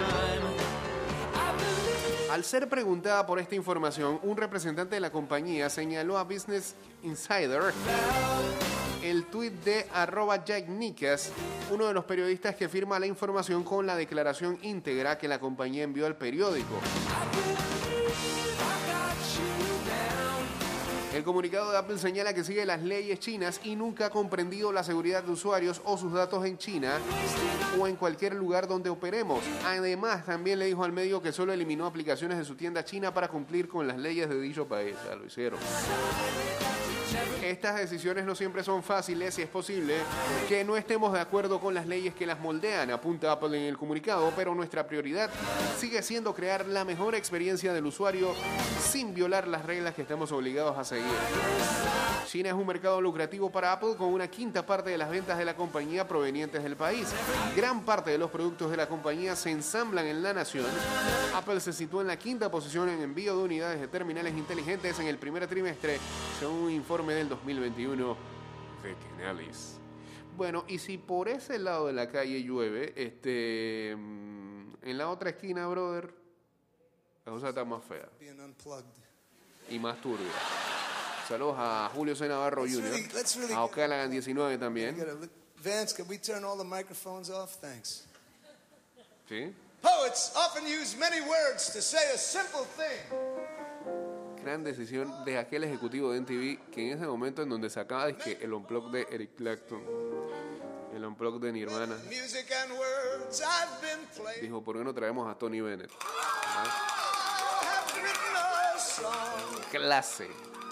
Al 2.31 2.45
ser 2.45 2.69
preguntada 2.69 3.27
por 3.27 3.41
esta 3.41 3.57
información, 3.57 4.21
un 4.23 4.37
representante 4.37 4.95
de 4.95 5.01
la 5.01 5.11
compañía 5.11 5.69
señaló 5.69 6.17
a 6.17 6.23
Business 6.23 6.77
Insider 7.03 7.75
el 9.03 9.25
tuit 9.25 9.55
de 9.65 9.87
arroba 9.93 10.45
Jack 10.45 10.69
Nickas, 10.69 11.33
uno 11.73 11.87
de 11.87 11.95
los 11.95 12.05
periodistas 12.05 12.55
que 12.55 12.69
firma 12.69 13.01
la 13.01 13.07
información 13.07 13.65
con 13.65 13.89
la 13.89 13.97
declaración 13.97 14.57
íntegra 14.63 15.19
que 15.19 15.27
la 15.27 15.41
compañía 15.41 15.83
envió 15.83 16.07
al 16.07 16.15
periódico. 16.15 16.75
El 21.15 21.25
comunicado 21.25 21.71
de 21.71 21.79
Apple 21.79 21.99
señala 21.99 22.35
que 22.35 22.45
sigue 22.45 22.67
las 22.67 22.83
leyes 22.83 23.19
chinas 23.19 23.61
y 23.65 23.77
nunca 23.77 24.07
ha 24.07 24.11
comprendido 24.11 24.73
la 24.73 24.85
seguridad 24.85 25.23
de 25.23 25.33
usuarios 25.33 25.81
o 25.85 25.97
sus 25.97 26.13
datos 26.13 26.45
en 26.45 26.59
China 26.59 26.99
o 27.81 27.87
en 27.87 27.97
cualquier 27.97 28.35
lugar 28.35 28.69
donde 28.69 28.91
operemos. 28.91 29.41
Además, 29.65 30.27
también 30.27 30.59
le 30.59 30.67
dijo 30.67 30.85
al 30.85 30.93
medio 30.93 31.23
que 31.23 31.33
solo 31.33 31.53
eliminó 31.53 31.87
aplicaciones 31.87 32.37
de 32.37 32.45
su 32.45 32.57
tienda 32.57 32.85
china 32.85 33.15
para 33.15 33.29
cumplir 33.29 33.69
con 33.69 33.89
las 33.89 33.97
leyes 33.97 34.29
de 34.29 34.39
dicho 34.39 34.69
país. 34.69 34.97
Ya 35.09 35.17
lo 35.17 35.25
hicieron. 35.25 35.59
Estas 37.43 37.77
decisiones 37.77 38.25
no 38.25 38.35
siempre 38.35 38.63
son 38.63 38.83
fáciles 38.83 39.39
y 39.39 39.43
es 39.43 39.49
posible 39.49 39.95
que 40.49 40.65
no 40.65 40.77
estemos 40.77 41.13
de 41.13 41.21
acuerdo 41.21 41.61
con 41.61 41.75
las 41.75 41.87
leyes 41.87 42.15
que 42.15 42.27
las 42.27 42.39
moldean, 42.41 42.91
apunta 42.91 43.33
Apple 43.33 43.57
en 43.57 43.65
el 43.65 43.79
comunicado, 43.79 44.33
pero 44.37 44.55
nuestra 44.55 44.87
prioridad 44.87 45.31
sigue 45.79 46.03
siendo 46.03 46.35
crear 46.35 46.67
la 46.67 46.85
mejor 46.85 47.15
experiencia 47.15 47.73
del 47.73 47.87
usuario 47.87 48.35
sin 48.81 49.15
violar 49.15 49.49
las 49.49 49.65
reglas 49.65 49.95
que 49.95 50.03
estamos 50.03 50.33
obligados 50.33 50.77
a 50.77 50.85
seguir. 50.85 51.07
China 52.27 52.51
es 52.51 52.55
un 52.55 52.67
mercado 52.67 53.01
lucrativo 53.01 53.51
para 53.51 53.73
Apple 53.73 53.95
con 53.97 54.13
una 54.13 54.29
quinta 54.29 54.67
parte 54.67 54.91
de 54.91 54.99
las 54.99 55.09
ventas 55.09 55.39
de 55.39 55.47
la 55.47 55.57
compañía 55.57 56.07
provenientes 56.07 56.63
del 56.63 56.77
país. 56.77 57.09
Gran 57.57 57.85
parte 57.87 58.11
de 58.11 58.19
los 58.19 58.31
productos 58.31 58.71
de 58.71 58.77
la 58.77 58.87
compañía 58.87 59.35
se 59.35 59.51
ensamblan 59.51 60.07
en 60.07 60.23
la 60.23 60.35
nación. 60.35 60.67
Apple 61.35 61.59
se 61.61 61.73
sitúa 61.73 62.03
en 62.03 62.09
la 62.09 62.19
quinta 62.19 62.51
posición 62.51 62.91
en 62.91 63.01
envío 63.01 63.35
de 63.35 63.43
unidades 63.45 63.81
de 63.81 63.89
terminales 63.89 64.35
inteligentes 64.35 64.99
en 64.99 65.07
el 65.07 65.17
primer 65.17 65.47
trimestre, 65.47 65.99
según 66.39 66.65
un 66.65 66.71
informe 66.71 67.08
del 67.15 67.29
2021 67.29 68.17
de 68.83 68.97
Canalys. 69.17 69.75
Bueno, 70.37 70.65
y 70.69 70.79
si 70.79 70.99
por 70.99 71.29
ese 71.29 71.59
lado 71.59 71.89
de 71.89 71.93
la 71.93 72.09
calle 72.09 72.43
llueve, 72.43 72.93
este, 72.97 73.95
mm, 73.97 74.75
en 74.83 74.99
la 74.99 75.09
otra 75.11 75.31
esquina, 75.31 75.67
brother, 75.67 76.15
la 77.27 77.33
cosa 77.33 77.49
está 77.49 77.65
más 77.65 77.83
fea 77.85 78.09
y 79.69 79.79
más 79.79 80.01
turbia. 80.01 80.27
Saludos 81.29 81.57
a 81.59 81.91
Julio 81.95 82.17
C. 82.17 82.27
Navarro 82.29 82.63
Jr., 82.63 82.83
really- 82.83 83.09
really 83.37 83.53
a 83.53 83.65
Ocalagan 83.65 84.11
19 84.11 84.55
We 84.55 84.59
también. 84.59 84.97
Vance, 85.63 85.95
can 85.95 86.07
we 86.09 86.19
turn 86.19 86.45
all 86.45 86.57
the 86.57 86.65
microphones 86.65 87.29
off? 87.31 87.57
Thanks. 87.61 88.05
¿Sí? 89.29 89.53
Poets 89.83 90.33
often 90.37 90.65
use 90.65 90.97
many 90.97 91.21
words 91.21 91.73
to 91.73 91.83
say 91.83 92.03
a 92.15 92.17
simple 92.19 92.65
thing. 92.77 93.38
Gran 94.43 94.65
decisión 94.65 95.25
de 95.25 95.39
aquel 95.39 95.65
ejecutivo 95.65 96.13
de 96.13 96.21
NTV 96.21 96.71
que 96.71 96.91
en 96.91 96.99
ese 96.99 97.07
momento 97.07 97.43
en 97.43 97.49
donde 97.49 97.71
sacaba 97.71 98.13
que 98.17 98.39
el 98.41 98.53
unplug 98.53 98.91
de 98.91 99.07
Eric 99.11 99.37
Clapton, 99.37 99.83
el 100.95 101.05
unplug 101.05 101.41
de 101.41 101.53
Nirvana, 101.53 101.97
dijo, 104.41 104.63
¿por 104.63 104.79
qué 104.79 104.85
no 104.85 104.95
traemos 104.95 105.29
a 105.31 105.37
Tony 105.39 105.61
Bennett? 105.61 105.91
I've 105.91 108.03
written 108.03 108.37
a 108.37 108.79
song 108.79 109.61
Clase. 109.71 110.29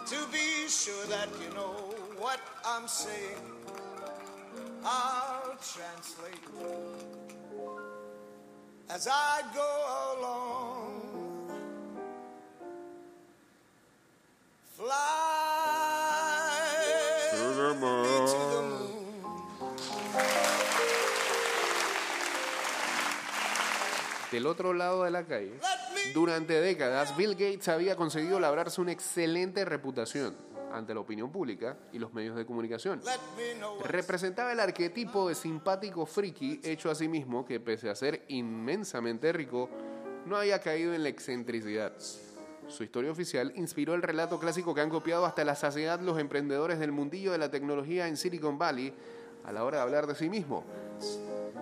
to 0.07 0.17
be 0.31 0.69
sure 0.69 1.05
that 1.07 1.29
you 1.43 1.53
know 1.55 1.73
what 2.17 2.39
I'm 2.65 2.87
saying. 2.87 3.43
I'll 4.85 5.57
translate 5.59 6.39
as 8.89 9.09
I 9.11 9.43
go 9.53 10.21
along. 10.21 10.56
Fly 14.77 14.85
me 16.85 17.31
to 17.31 17.55
the 17.55 17.75
moon. 17.81 19.07
Del 24.31 24.47
otro 24.47 24.75
lado 24.75 25.05
de 25.05 25.11
la 25.11 25.25
calle, 25.25 25.59
durante 26.13 26.61
décadas, 26.61 27.17
Bill 27.17 27.31
Gates 27.31 27.69
había 27.69 27.97
conseguido 27.97 28.39
labrarse 28.39 28.83
una 28.83 28.93
excelente 28.93 29.65
reputación 29.65 30.37
ante 30.73 30.93
la 30.93 31.01
opinión 31.01 31.33
pública 31.33 31.79
y 31.93 31.99
los 31.99 32.13
medios 32.13 32.37
de 32.37 32.45
comunicación. 32.45 33.01
Representaba 33.83 34.53
el 34.53 34.61
arquetipo 34.61 35.29
de 35.31 35.35
simpático 35.35 36.05
friki 36.05 36.61
hecho 36.63 36.91
a 36.91 36.95
sí 36.95 37.09
mismo 37.09 37.47
que 37.47 37.61
pese 37.61 37.89
a 37.89 37.95
ser 37.95 38.27
inmensamente 38.29 39.33
rico, 39.33 39.71
no 40.27 40.37
había 40.37 40.61
caído 40.61 40.93
en 40.93 41.03
la 41.03 41.09
excentricidad. 41.09 41.95
Su 42.69 42.83
historia 42.83 43.13
oficial 43.13 43.53
inspiró 43.55 43.95
el 43.95 44.03
relato 44.03 44.39
clásico 44.41 44.75
que 44.75 44.81
han 44.81 44.91
copiado 44.91 45.25
hasta 45.25 45.45
la 45.45 45.55
saciedad 45.55 46.01
los 46.01 46.19
emprendedores 46.19 46.79
del 46.79 46.93
mundillo 46.93 47.33
de 47.33 47.39
la 47.39 47.51
tecnología 47.51 48.09
en 48.09 48.17
Silicon 48.17 48.59
Valley 48.59 48.93
a 49.45 49.53
la 49.53 49.65
hora 49.65 49.79
de 49.79 49.83
hablar 49.85 50.07
de 50.07 50.17
sí 50.17 50.29
mismo. 50.29 50.65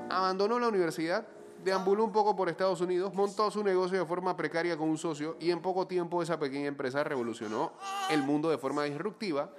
Abandonó 0.09 0.59
la 0.59 0.69
universidad, 0.69 1.27
deambuló 1.63 2.05
un 2.05 2.13
poco 2.13 2.35
por 2.35 2.49
Estados 2.49 2.81
Unidos, 2.81 3.13
montó 3.15 3.51
su 3.51 3.63
negocio 3.63 3.99
de 3.99 4.07
forma 4.07 4.35
precaria 4.37 4.77
con 4.79 4.89
un 4.89 4.97
socio 4.97 5.37
y 5.41 5.51
en 5.51 5.61
poco 5.61 5.87
tiempo 5.87 6.23
esa 6.23 6.39
pequeña 6.39 6.69
empresa 6.69 7.05
revolucionó 7.05 7.73
el 8.11 8.23
mundo 8.23 8.49
de 8.49 8.57
forma 8.57 8.85
disruptiva, 8.85 9.51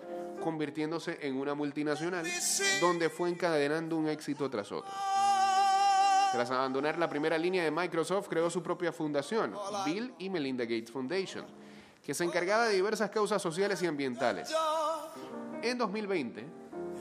convirtiéndose 0.43 1.19
en 1.21 1.37
una 1.37 1.53
multinacional 1.53 2.25
donde 2.81 3.09
fue 3.09 3.29
encadenando 3.29 3.97
un 3.97 4.09
éxito 4.09 4.49
tras 4.49 4.71
otro. 4.71 4.91
Tras 6.35 6.51
abandonar 6.51 6.97
la 6.97 7.07
primera 7.07 7.37
línea 7.37 7.63
de 7.63 7.71
Microsoft, 7.71 8.27
creó 8.27 8.49
su 8.49 8.61
propia 8.61 8.91
fundación, 8.91 9.55
Bill 9.85 10.13
y 10.19 10.29
Melinda 10.29 10.65
Gates 10.65 10.91
Foundation, 10.91 11.45
que 12.03 12.13
se 12.13 12.25
encargaba 12.25 12.65
de 12.65 12.75
diversas 12.75 13.09
causas 13.09 13.41
sociales 13.41 13.81
y 13.81 13.87
ambientales. 13.87 14.53
En 15.61 15.77
2020, 15.77 16.45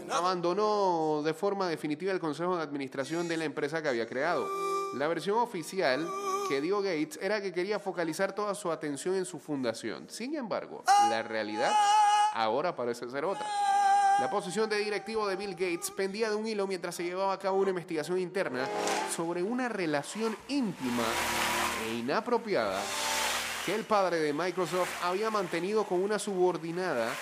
abandonó 0.09 1.21
de 1.25 1.35
forma 1.35 1.69
definitiva 1.69 2.13
el 2.13 2.21
consejo 2.21 2.57
de 2.57 2.63
administración 2.63 3.27
de 3.27 3.37
la 3.37 3.45
empresa 3.45 3.83
que 3.83 3.89
había 3.89 4.07
creado. 4.07 4.47
La 4.95 5.09
versión 5.09 5.39
oficial 5.39 6.09
que 6.49 6.61
dio 6.61 6.81
Gates 6.81 7.19
era 7.21 7.43
que 7.43 7.53
quería 7.53 7.81
focalizar 7.81 8.37
toda 8.37 8.55
su 8.55 8.71
atención 8.71 9.17
en 9.17 9.25
su 9.25 9.41
fundación. 9.41 10.09
Sin 10.09 10.37
embargo, 10.37 10.85
la 11.11 11.25
realidad 11.25 11.73
ahora 12.35 12.77
parece 12.77 13.11
ser 13.11 13.25
otra. 13.25 13.74
La 14.21 14.31
posición 14.31 14.71
de 14.71 14.79
directivo 14.79 15.27
de 15.27 15.35
Bill 15.35 15.55
Gates 15.55 15.91
pendía 15.91 16.31
de 16.31 16.37
un 16.37 16.47
hilo 16.47 16.69
mientras 16.69 16.95
se 16.95 17.03
llevaba 17.03 17.33
a 17.33 17.39
cabo 17.39 17.59
una 17.59 17.71
investigación 17.71 18.21
interna 18.21 18.69
sobre 19.15 19.43
una 19.43 19.69
relación 19.69 20.37
íntima 20.47 21.03
e 21.85 21.95
inapropiada 21.95 22.81
que 23.67 23.75
el 23.75 23.83
padre 23.83 24.19
de 24.19 24.33
Microsoft 24.33 25.03
había 25.03 25.31
mantenido 25.31 25.85
con 25.85 26.01
una 26.01 26.21
subordinada 26.21 27.13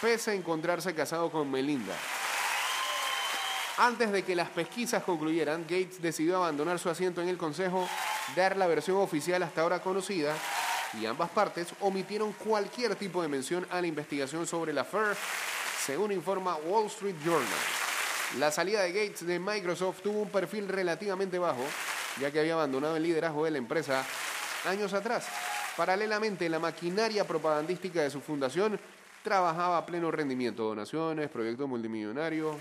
pese 0.00 0.30
a 0.30 0.34
encontrarse 0.34 0.94
casado 0.94 1.32
con 1.32 1.50
Melinda. 1.50 1.94
Antes 3.78 4.12
de 4.12 4.22
que 4.22 4.36
las 4.36 4.50
pesquisas 4.50 5.02
concluyeran, 5.02 5.62
Gates 5.62 6.00
decidió 6.00 6.36
abandonar 6.36 6.78
su 6.78 6.88
asiento 6.88 7.20
en 7.20 7.28
el 7.28 7.38
consejo, 7.38 7.88
dar 8.36 8.56
la 8.56 8.68
versión 8.68 8.98
oficial 8.98 9.42
hasta 9.42 9.62
ahora 9.62 9.80
conocida, 9.80 10.34
y 11.00 11.06
ambas 11.06 11.30
partes 11.30 11.68
omitieron 11.80 12.32
cualquier 12.32 12.94
tipo 12.96 13.22
de 13.22 13.28
mención 13.28 13.66
a 13.70 13.80
la 13.80 13.86
investigación 13.86 14.46
sobre 14.46 14.72
la 14.72 14.84
FAIR, 14.84 15.16
según 15.90 16.12
informa 16.12 16.54
Wall 16.54 16.86
Street 16.86 17.16
Journal. 17.24 17.48
La 18.38 18.52
salida 18.52 18.82
de 18.82 18.92
Gates 18.92 19.26
de 19.26 19.40
Microsoft 19.40 20.02
tuvo 20.02 20.20
un 20.20 20.30
perfil 20.30 20.68
relativamente 20.68 21.36
bajo, 21.36 21.64
ya 22.20 22.30
que 22.30 22.38
había 22.38 22.52
abandonado 22.52 22.96
el 22.96 23.02
liderazgo 23.02 23.44
de 23.44 23.50
la 23.50 23.58
empresa 23.58 24.06
años 24.66 24.94
atrás. 24.94 25.26
Paralelamente, 25.76 26.48
la 26.48 26.60
maquinaria 26.60 27.26
propagandística 27.26 28.02
de 28.02 28.10
su 28.10 28.20
fundación 28.20 28.78
trabajaba 29.24 29.78
a 29.78 29.84
pleno 29.84 30.12
rendimiento, 30.12 30.62
donaciones, 30.62 31.28
proyectos 31.28 31.68
multimillonarios, 31.68 32.54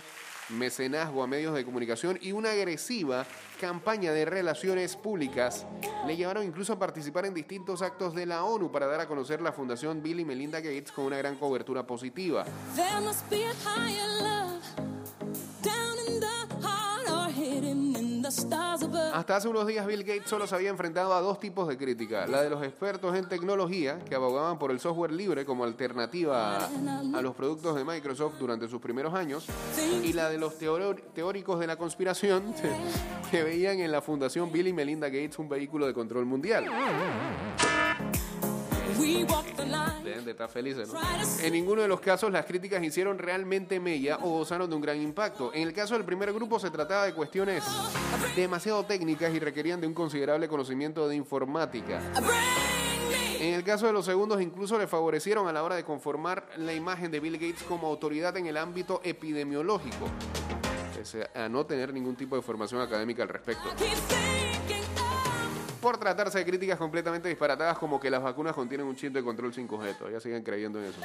mecenazgo 0.50 1.24
a 1.24 1.28
medios 1.28 1.54
de 1.56 1.66
comunicación 1.66 2.18
y 2.22 2.32
una 2.32 2.52
agresiva 2.52 3.26
campaña 3.60 4.12
de 4.12 4.26
relaciones 4.26 4.96
públicas 4.96 5.66
le 6.06 6.16
llevaron 6.16 6.46
incluso 6.46 6.74
a 6.74 6.80
participar 6.80 7.26
en 7.26 7.34
distintos 7.34 7.82
actos 7.82 8.16
de 8.16 8.26
la 8.26 8.44
ONU 8.44 8.72
para 8.72 8.88
dar 8.88 9.02
a 9.02 9.08
conocer 9.08 9.42
la 9.42 9.52
Fundación 9.52 10.02
Bill 10.02 10.22
y 10.22 10.26
Melinda 10.26 10.60
Gates 10.60 10.92
con 10.92 11.06
una 11.06 11.18
gran 11.18 11.36
cobertura 11.36 11.86
positiva. 11.86 12.46
Hasta 19.20 19.36
hace 19.36 19.50
unos 19.50 19.68
días 19.68 19.86
Bill 19.86 20.06
Gates 20.06 20.30
solo 20.30 20.48
se 20.48 20.56
había 20.56 20.70
enfrentado 20.70 21.14
a 21.14 21.20
dos 21.20 21.42
tipos 21.42 21.68
de 21.68 21.78
crítica, 21.78 22.26
la 22.26 22.42
de 22.42 22.50
los 22.50 22.64
expertos 22.64 23.18
en 23.18 23.28
tecnología 23.28 24.00
que 24.08 24.16
abogaban 24.16 24.58
por 24.58 24.72
el 24.72 24.80
software 24.80 25.12
libre 25.12 25.44
como 25.44 25.66
alternativa 25.66 26.56
a, 26.56 27.22
los 27.22 27.36
productos 27.36 27.76
de 27.76 27.84
Microsoft 27.84 28.36
durante 28.40 28.70
sus 28.70 28.80
primeros 28.80 29.14
años 29.14 29.46
y 30.06 30.14
la 30.14 30.30
de 30.30 30.38
los 30.38 30.58
teóricos 30.58 31.60
de 31.60 31.68
la 31.68 31.76
conspiración 31.76 32.56
que 33.30 33.44
veían 33.44 33.82
en 33.82 33.92
la 33.92 34.02
fundación 34.02 34.54
Bill 34.54 34.68
y 34.68 34.74
Melinda 34.74 35.10
Gates 35.10 35.38
un 35.38 35.50
vehículo 35.50 35.86
de 35.86 35.94
control 35.94 36.26
mundial. 36.26 36.68
Deben 40.04 40.26
de 40.26 40.32
estar 40.32 40.50
felices, 40.50 40.92
¿no? 40.94 41.00
En 41.44 41.54
ninguno 41.54 41.82
de 41.82 41.88
los 41.88 42.00
casos 42.00 42.32
las 42.32 42.46
críticas 42.46 42.82
hicieron 42.84 43.18
realmente 43.18 43.80
mella 43.80 44.18
o 44.22 44.30
gozaron 44.30 44.70
de 44.70 44.76
un 44.78 44.82
gran 44.82 45.02
impacto. 45.02 45.52
En 45.54 45.64
el 45.64 45.74
caso 45.74 45.96
del 45.96 46.06
primer 46.06 46.32
grupo 46.34 46.58
se 46.58 46.72
trataba 46.72 47.06
de 47.06 47.14
cuestiones 47.14 47.64
demasiado 48.36 48.84
técnicas 48.86 49.34
y 49.34 49.40
requerían 49.40 49.82
de 49.82 49.88
un 49.88 49.94
considerable 49.94 50.48
conocimiento 50.48 51.08
de 51.08 51.16
informática. 51.16 52.02
En 53.40 53.54
el 53.54 53.64
caso 53.64 53.88
de 53.88 53.94
los 53.94 54.06
segundos 54.06 54.42
incluso 54.42 54.78
le 54.78 54.86
favorecieron 54.88 55.48
a 55.48 55.54
la 55.54 55.64
hora 55.64 55.76
de 55.76 55.84
conformar 55.86 56.50
la 56.58 56.74
imagen 56.74 57.10
de 57.10 57.20
Bill 57.20 57.38
Gates 57.38 57.64
como 57.64 57.88
autoridad 57.88 58.36
en 58.36 58.48
el 58.48 58.58
ámbito 58.58 59.00
epidemiológico, 59.04 60.08
pese 60.96 61.30
a 61.34 61.48
no 61.48 61.66
tener 61.66 61.94
ningún 61.94 62.16
tipo 62.16 62.36
de 62.36 62.42
formación 62.42 62.82
académica 62.82 63.24
al 63.24 63.30
respecto. 63.30 63.70
Por 65.82 65.98
tratarse 65.98 66.40
de 66.40 66.46
críticas 66.46 66.78
completamente 66.78 67.30
disparatadas 67.30 67.78
como 67.78 68.00
que 68.00 68.10
las 68.10 68.22
vacunas 68.22 68.54
contienen 68.54 68.86
un 68.86 68.98
chip 68.98 69.14
de 69.14 69.24
control 69.24 69.54
5G, 69.54 69.98
todavía 69.98 70.20
siguen 70.20 70.44
creyendo 70.44 70.80
en 70.80 70.86
eso. 70.86 71.00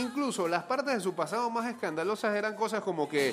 Incluso 0.00 0.48
las 0.48 0.64
partes 0.64 0.94
de 0.94 1.00
su 1.00 1.14
pasado 1.14 1.50
más 1.50 1.66
escandalosas 1.68 2.34
eran 2.34 2.54
cosas 2.56 2.82
como 2.82 3.08
que 3.08 3.32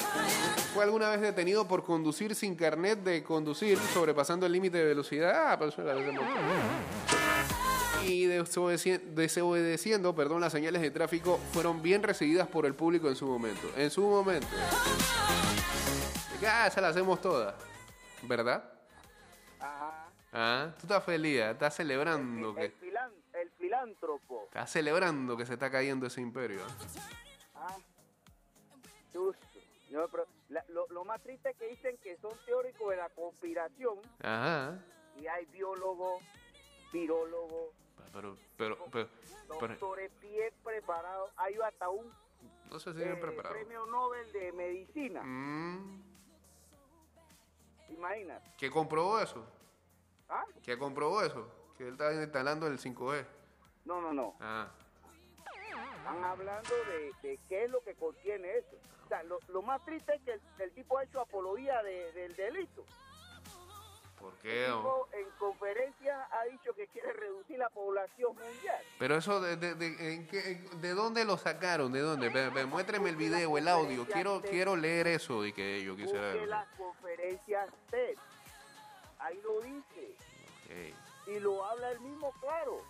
fue 0.73 0.83
alguna 0.83 1.09
vez 1.09 1.21
detenido 1.21 1.67
por 1.67 1.83
conducir 1.83 2.35
sin 2.35 2.55
carnet 2.55 2.99
de 3.03 3.23
conducir, 3.23 3.77
sobrepasando 3.93 4.45
el 4.45 4.51
límite 4.51 4.77
de 4.79 4.85
velocidad. 4.85 5.51
Ah, 5.51 5.55
pero 5.57 5.69
eso 5.69 5.81
era 5.81 5.95
motor. 5.95 6.27
Y 8.03 8.25
desobedeci- 8.27 9.01
desobedeciendo, 9.01 10.13
perdón, 10.15 10.41
las 10.41 10.51
señales 10.51 10.81
de 10.81 10.91
tráfico 10.91 11.39
fueron 11.51 11.81
bien 11.81 12.03
recibidas 12.03 12.47
por 12.47 12.65
el 12.65 12.73
público 12.75 13.07
en 13.09 13.15
su 13.15 13.25
momento. 13.27 13.69
En 13.75 13.89
su 13.89 14.01
momento. 14.01 14.47
Ya, 16.41 16.69
se 16.69 16.79
la 16.81 16.89
hacemos 16.89 17.21
todas. 17.21 17.55
¿Verdad? 18.23 18.63
Ajá. 19.59 20.03
Ah, 20.33 20.67
tú 20.79 20.81
estás 20.83 21.03
feliz, 21.03 21.39
estás 21.39 21.75
celebrando 21.75 22.49
El, 22.57 22.71
que 22.71 22.86
filántropo. 23.77 24.43
estás 24.45 24.69
celebrando 24.71 25.37
que 25.37 25.45
se 25.45 25.53
está 25.53 25.69
cayendo 25.69 26.07
ese 26.07 26.21
imperio. 26.21 26.61
Ah, 27.55 27.75
justo. 29.13 29.59
No, 29.91 30.07
pero 30.09 30.25
la- 30.49 30.65
lo, 30.69 30.87
lo 30.89 31.05
más 31.05 31.21
triste 31.21 31.49
es 31.51 31.57
que 31.57 31.67
dicen 31.67 31.97
que 32.03 32.17
son 32.17 32.33
teóricos 32.45 32.89
de 32.89 32.97
la 32.97 33.09
conspiración 33.09 33.99
Ajá. 34.21 34.79
y 35.19 35.27
hay 35.27 35.45
biólogos, 35.45 36.21
virólogos, 36.91 37.73
Pero, 38.13 38.37
pero, 38.57 38.77
pero, 38.91 39.09
pero 39.59 39.67
doctores 39.69 40.11
bien 40.21 40.53
preparados. 40.63 41.31
Hay 41.37 41.55
hasta 41.55 41.89
un 41.89 42.11
no 42.69 42.79
sé 42.79 42.93
si 42.93 43.01
eh, 43.01 43.15
preparado. 43.15 43.55
premio 43.55 43.85
Nobel 43.85 44.29
de 44.33 44.51
medicina. 44.51 45.21
Mm, 45.23 46.01
Imagínate. 47.89 48.51
¿Qué 48.57 48.69
comprobó 48.69 49.19
eso? 49.19 49.45
¿Ah? 50.27 50.43
¿Qué 50.61 50.77
comprobó 50.77 51.21
eso? 51.23 51.47
Que 51.77 51.85
él 51.87 51.93
estaba 51.93 52.13
instalando 52.13 52.67
el 52.67 52.77
5G. 52.77 53.25
No, 53.87 54.01
no, 54.01 54.11
no. 54.13 54.35
Ah, 54.41 54.67
Están 55.97 56.23
hablando 56.23 56.69
de, 56.89 57.11
de 57.27 57.39
qué 57.47 57.63
es 57.65 57.69
lo 57.71 57.81
que 57.81 57.93
contiene 57.95 58.57
eso. 58.57 58.75
O 59.05 59.07
sea, 59.07 59.23
lo, 59.23 59.39
lo 59.47 59.61
más 59.61 59.83
triste 59.85 60.13
es 60.15 60.21
que 60.23 60.33
el, 60.33 60.41
el 60.59 60.71
tipo 60.73 60.97
ha 60.97 61.03
hecho 61.03 61.21
apología 61.21 61.81
de- 61.83 62.11
del 62.11 62.35
delito. 62.35 62.83
¿por 64.19 64.33
qué? 64.39 64.65
El 64.65 64.73
tipo 64.73 65.07
en 65.13 65.29
conferencia 65.37 66.27
ha 66.31 66.43
dicho 66.45 66.73
que 66.73 66.87
quiere 66.87 67.13
reducir 67.13 67.57
la 67.59 67.69
población 67.69 68.35
mundial. 68.35 68.83
Pero 68.99 69.15
eso, 69.15 69.39
de, 69.39 69.55
de, 69.55 69.75
de, 69.75 70.13
en 70.15 70.27
qué- 70.27 70.55
¿de 70.81 70.93
dónde 70.93 71.23
lo 71.23 71.37
sacaron? 71.37 71.91
¿De 71.93 71.99
dónde? 72.01 72.29
Muéstreme 72.65 73.09
el 73.09 73.15
video, 73.15 73.57
el 73.57 73.67
audio. 73.67 74.05
Quiero, 74.07 74.41
quiero 74.41 74.75
leer 74.75 75.07
eso 75.07 75.45
y 75.45 75.53
que 75.53 75.81
yo 75.83 75.95
quisiera 75.95 76.19
verlo. 76.33 76.45
las 76.47 76.67
conferencias 76.77 77.69
TED. 77.89 78.17
Ahí 79.19 79.39
lo 79.43 79.61
dice. 79.61 80.15
Ok. 80.65 81.29
Y 81.35 81.39
lo 81.39 81.63
habla 81.65 81.91
él 81.91 81.99
mismo, 82.01 82.31
claro. 82.41 82.81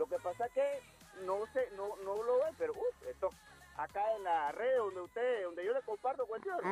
Lo 0.00 0.06
que 0.06 0.16
pasa 0.18 0.46
es 0.46 0.52
que 0.52 0.82
no 1.26 1.44
se, 1.52 1.70
no, 1.76 1.94
no 2.06 2.22
lo 2.22 2.38
ve, 2.38 2.54
pero 2.56 2.72
uf, 2.72 3.06
esto 3.06 3.28
acá 3.76 4.02
en 4.16 4.24
la 4.24 4.50
red 4.50 4.78
donde 4.78 5.02
usted, 5.02 5.44
donde 5.44 5.62
yo 5.62 5.74
le 5.74 5.82
comparto 5.82 6.26
cuestiones, 6.26 6.62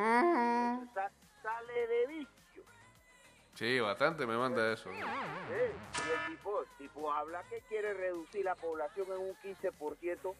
sa- 0.95 1.11
sale 1.43 1.87
de 1.87 2.07
vicio. 2.07 2.63
Sí, 3.53 3.79
bastante 3.79 4.25
me 4.25 4.35
manda 4.35 4.73
eso. 4.73 4.89
Sí, 4.91 4.97
y 4.97 6.11
el 6.11 6.35
tipo, 6.37 6.61
el 6.61 6.67
tipo 6.79 7.13
habla 7.13 7.43
que 7.49 7.61
quiere 7.69 7.93
reducir 7.93 8.43
la 8.43 8.55
población 8.55 9.05
en 9.11 9.19
un 9.19 9.35
15%. 9.43 10.33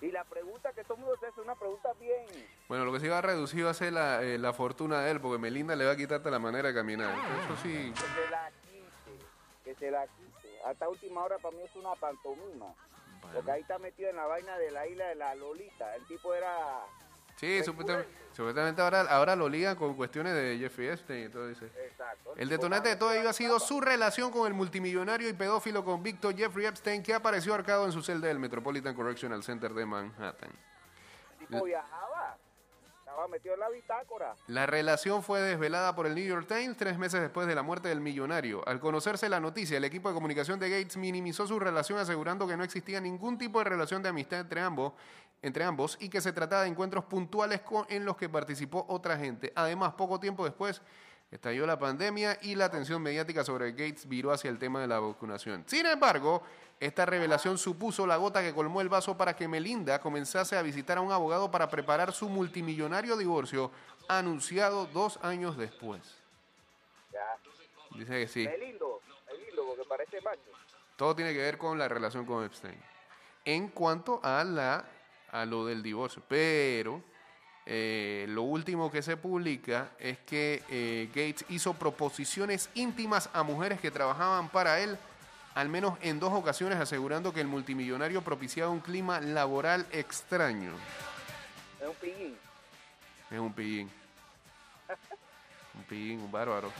Y 0.00 0.10
la 0.10 0.24
pregunta 0.24 0.72
que 0.72 0.82
todo 0.84 0.94
el 0.94 1.00
mundo 1.00 1.16
se 1.20 1.26
hace 1.26 1.40
es 1.40 1.44
una 1.44 1.56
pregunta 1.56 1.90
bien. 2.00 2.24
Bueno, 2.68 2.86
lo 2.86 2.92
que 2.92 3.00
sí 3.00 3.08
va 3.08 3.18
a 3.18 3.22
reducir 3.22 3.66
va 3.66 3.70
a 3.70 3.74
ser 3.74 3.92
la, 3.92 4.22
eh, 4.22 4.38
la 4.38 4.54
fortuna 4.54 5.00
de 5.02 5.10
él, 5.10 5.20
porque 5.20 5.38
Melinda 5.38 5.76
le 5.76 5.84
va 5.84 5.92
a 5.92 5.96
quitar 5.96 6.18
hasta 6.18 6.30
la 6.30 6.38
manera 6.38 6.68
de 6.68 6.74
caminar. 6.74 7.14
Eso 7.44 7.56
sí. 7.62 7.92
Que 7.92 8.00
se 8.00 8.30
la 8.30 8.50
quite, 8.62 9.24
que 9.64 9.74
se 9.74 9.90
la 9.90 10.06
quite. 10.06 10.23
Hasta 10.64 10.88
última 10.88 11.24
hora 11.24 11.38
para 11.38 11.56
mí 11.56 11.62
es 11.62 11.74
una 11.76 11.94
pantomima. 11.94 12.74
Porque 13.32 13.50
ahí 13.50 13.62
está 13.62 13.78
metido 13.78 14.10
en 14.10 14.16
la 14.16 14.26
vaina 14.26 14.58
de 14.58 14.70
la 14.70 14.86
isla 14.86 15.08
de 15.08 15.14
la 15.14 15.34
Lolita. 15.34 15.94
El 15.96 16.06
tipo 16.06 16.34
era 16.34 16.84
Sí, 17.36 17.64
supuestamente, 17.64 18.08
supuestamente 18.32 18.80
ahora, 18.80 19.00
ahora 19.02 19.34
lo 19.34 19.48
ligan 19.48 19.74
con 19.76 19.94
cuestiones 19.94 20.34
de 20.34 20.56
Jeffrey 20.58 20.88
Epstein 20.88 21.26
y 21.26 21.28
todo 21.28 21.48
eso. 21.48 21.64
Exacto. 21.64 22.34
El 22.36 22.48
detonante 22.48 22.90
de 22.90 22.96
todo 22.96 23.12
ello 23.12 23.28
ha 23.28 23.32
sido 23.32 23.58
su 23.58 23.80
relación 23.80 24.30
con 24.30 24.46
el 24.46 24.54
multimillonario 24.54 25.28
y 25.28 25.32
pedófilo 25.32 25.84
convicto 25.84 26.30
Jeffrey 26.30 26.66
Epstein, 26.66 27.02
que 27.02 27.12
apareció 27.12 27.54
arcado 27.54 27.86
en 27.86 27.92
su 27.92 28.02
celda 28.02 28.28
del 28.28 28.38
Metropolitan 28.38 28.94
Correctional 28.94 29.42
Center 29.42 29.74
de 29.74 29.84
Manhattan. 29.84 30.50
El 31.40 31.46
tipo 31.46 31.64
viajaba, 31.64 32.13
la 34.46 34.66
relación 34.66 35.22
fue 35.22 35.40
desvelada 35.40 35.94
por 35.94 36.06
el 36.06 36.14
New 36.14 36.24
York 36.24 36.46
Times 36.48 36.76
tres 36.76 36.98
meses 36.98 37.20
después 37.20 37.46
de 37.46 37.54
la 37.54 37.62
muerte 37.62 37.88
del 37.88 38.00
millonario. 38.00 38.66
Al 38.66 38.80
conocerse 38.80 39.28
la 39.28 39.40
noticia, 39.40 39.76
el 39.76 39.84
equipo 39.84 40.08
de 40.08 40.14
comunicación 40.14 40.58
de 40.58 40.70
Gates 40.70 40.96
minimizó 40.96 41.46
su 41.46 41.58
relación 41.58 41.98
asegurando 41.98 42.46
que 42.46 42.56
no 42.56 42.64
existía 42.64 43.00
ningún 43.00 43.38
tipo 43.38 43.58
de 43.58 43.64
relación 43.64 44.02
de 44.02 44.08
amistad 44.08 44.40
entre 44.40 44.60
ambos, 44.60 44.92
entre 45.42 45.64
ambos 45.64 45.96
y 46.00 46.08
que 46.08 46.20
se 46.20 46.32
trataba 46.32 46.62
de 46.62 46.68
encuentros 46.68 47.04
puntuales 47.04 47.60
en 47.88 48.04
los 48.04 48.16
que 48.16 48.28
participó 48.28 48.84
otra 48.88 49.16
gente. 49.16 49.52
Además, 49.54 49.94
poco 49.94 50.18
tiempo 50.20 50.44
después 50.44 50.80
estalló 51.34 51.66
la 51.66 51.78
pandemia 51.78 52.38
y 52.42 52.54
la 52.54 52.66
atención 52.66 53.02
mediática 53.02 53.42
sobre 53.42 53.72
Gates 53.72 54.08
viró 54.08 54.30
hacia 54.30 54.50
el 54.50 54.58
tema 54.58 54.80
de 54.80 54.86
la 54.86 55.00
vacunación. 55.00 55.64
Sin 55.66 55.84
embargo, 55.84 56.42
esta 56.78 57.04
revelación 57.04 57.58
supuso 57.58 58.06
la 58.06 58.16
gota 58.16 58.40
que 58.40 58.54
colmó 58.54 58.80
el 58.80 58.88
vaso 58.88 59.16
para 59.16 59.34
que 59.34 59.48
Melinda 59.48 60.00
comenzase 60.00 60.56
a 60.56 60.62
visitar 60.62 60.98
a 60.98 61.00
un 61.00 61.10
abogado 61.10 61.50
para 61.50 61.68
preparar 61.68 62.12
su 62.12 62.28
multimillonario 62.28 63.16
divorcio 63.16 63.72
anunciado 64.08 64.86
dos 64.86 65.18
años 65.22 65.56
después. 65.56 66.00
Ya. 67.12 67.98
Dice 67.98 68.12
que 68.12 68.28
sí. 68.28 68.44
Es 68.44 68.58
lindo, 68.60 69.00
es 69.32 69.46
lindo 69.46 69.66
porque 69.66 69.84
parece 69.88 70.20
macho. 70.20 70.40
Todo 70.96 71.16
tiene 71.16 71.32
que 71.32 71.40
ver 71.40 71.58
con 71.58 71.78
la 71.78 71.88
relación 71.88 72.24
con 72.24 72.44
Epstein. 72.44 72.80
En 73.44 73.68
cuanto 73.68 74.20
a 74.22 74.44
la 74.44 74.84
a 75.32 75.44
lo 75.44 75.66
del 75.66 75.82
divorcio. 75.82 76.22
Pero 76.28 77.02
eh, 77.66 78.26
lo 78.28 78.42
último 78.42 78.90
que 78.90 79.02
se 79.02 79.16
publica 79.16 79.90
es 79.98 80.18
que 80.18 80.62
eh, 80.68 81.08
Gates 81.08 81.46
hizo 81.48 81.72
proposiciones 81.74 82.68
íntimas 82.74 83.30
a 83.32 83.42
mujeres 83.42 83.80
que 83.80 83.90
trabajaban 83.90 84.50
para 84.50 84.80
él, 84.80 84.98
al 85.54 85.68
menos 85.68 85.98
en 86.02 86.20
dos 86.20 86.32
ocasiones, 86.32 86.78
asegurando 86.78 87.32
que 87.32 87.40
el 87.40 87.46
multimillonario 87.46 88.22
propiciaba 88.22 88.70
un 88.70 88.80
clima 88.80 89.20
laboral 89.20 89.86
extraño. 89.92 90.72
Es 91.80 91.88
un 91.88 91.94
pillín. 91.94 92.38
Es 93.30 93.38
un 93.38 93.52
pillín. 93.52 93.90
Un 95.74 95.82
pillín, 95.82 96.20
un 96.20 96.30
bárbaro. 96.30 96.70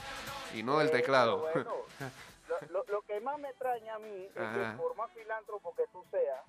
Y 0.53 0.63
no 0.63 0.79
del 0.79 0.89
teclado. 0.89 1.39
bueno, 1.39 1.69
lo, 2.87 3.01
que 3.01 3.19
más 3.19 3.37
me 3.39 3.49
extraña 3.49 3.95
a 3.95 3.99
mí 3.99 4.29
es 4.29 4.31
que 4.31 4.77
por 4.77 4.95
más 4.95 5.11
filántropo 5.11 5.75
que 5.75 5.83
tú 5.91 6.01
seas, 6.09 6.39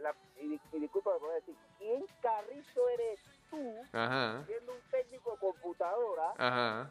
la- 0.00 0.14
y, 0.40 0.60
y 0.72 0.80
disculpa 0.80 1.10
voy 1.20 1.30
a 1.30 1.34
decir, 1.34 1.54
¿quién 1.78 2.04
carrizo 2.22 2.88
eres 2.90 3.20
tú 3.50 3.74
Ajá. 3.92 4.44
siendo 4.46 4.72
un 4.72 4.80
técnico 4.90 5.32
de 5.32 5.38
computadora? 5.38 6.32
Ajá. 6.38 6.90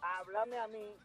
Háblame 0.00 0.58
a 0.58 0.68
mí 0.68 0.96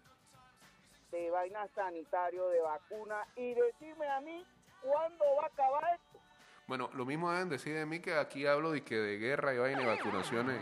de 1.11 1.29
vaina 1.31 1.67
sanitario, 1.75 2.47
de 2.49 2.61
vacuna 2.61 3.25
y 3.35 3.53
decirme 3.53 4.07
a 4.09 4.21
mí 4.21 4.45
cuándo 4.81 5.25
va 5.37 5.43
a 5.43 5.47
acabar 5.47 5.83
esto. 5.95 6.19
Bueno, 6.67 6.89
lo 6.93 7.05
mismo 7.05 7.31
deben 7.31 7.49
decir 7.49 7.75
de 7.75 7.85
mí 7.85 7.99
que 7.99 8.13
aquí 8.15 8.45
hablo 8.45 8.71
de 8.71 8.83
que 8.83 8.95
de 8.95 9.17
guerra 9.17 9.53
y 9.53 9.57
vaina 9.57 9.81
y 9.81 9.85
vacunaciones. 9.85 10.61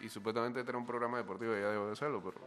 Y 0.00 0.08
supuestamente 0.08 0.60
este 0.60 0.70
era 0.70 0.78
un 0.78 0.86
programa 0.86 1.18
deportivo 1.18 1.54
y 1.56 1.60
ya 1.60 1.68
debo 1.68 1.86
de 1.86 1.92
hacerlo, 1.92 2.22
pero... 2.22 2.40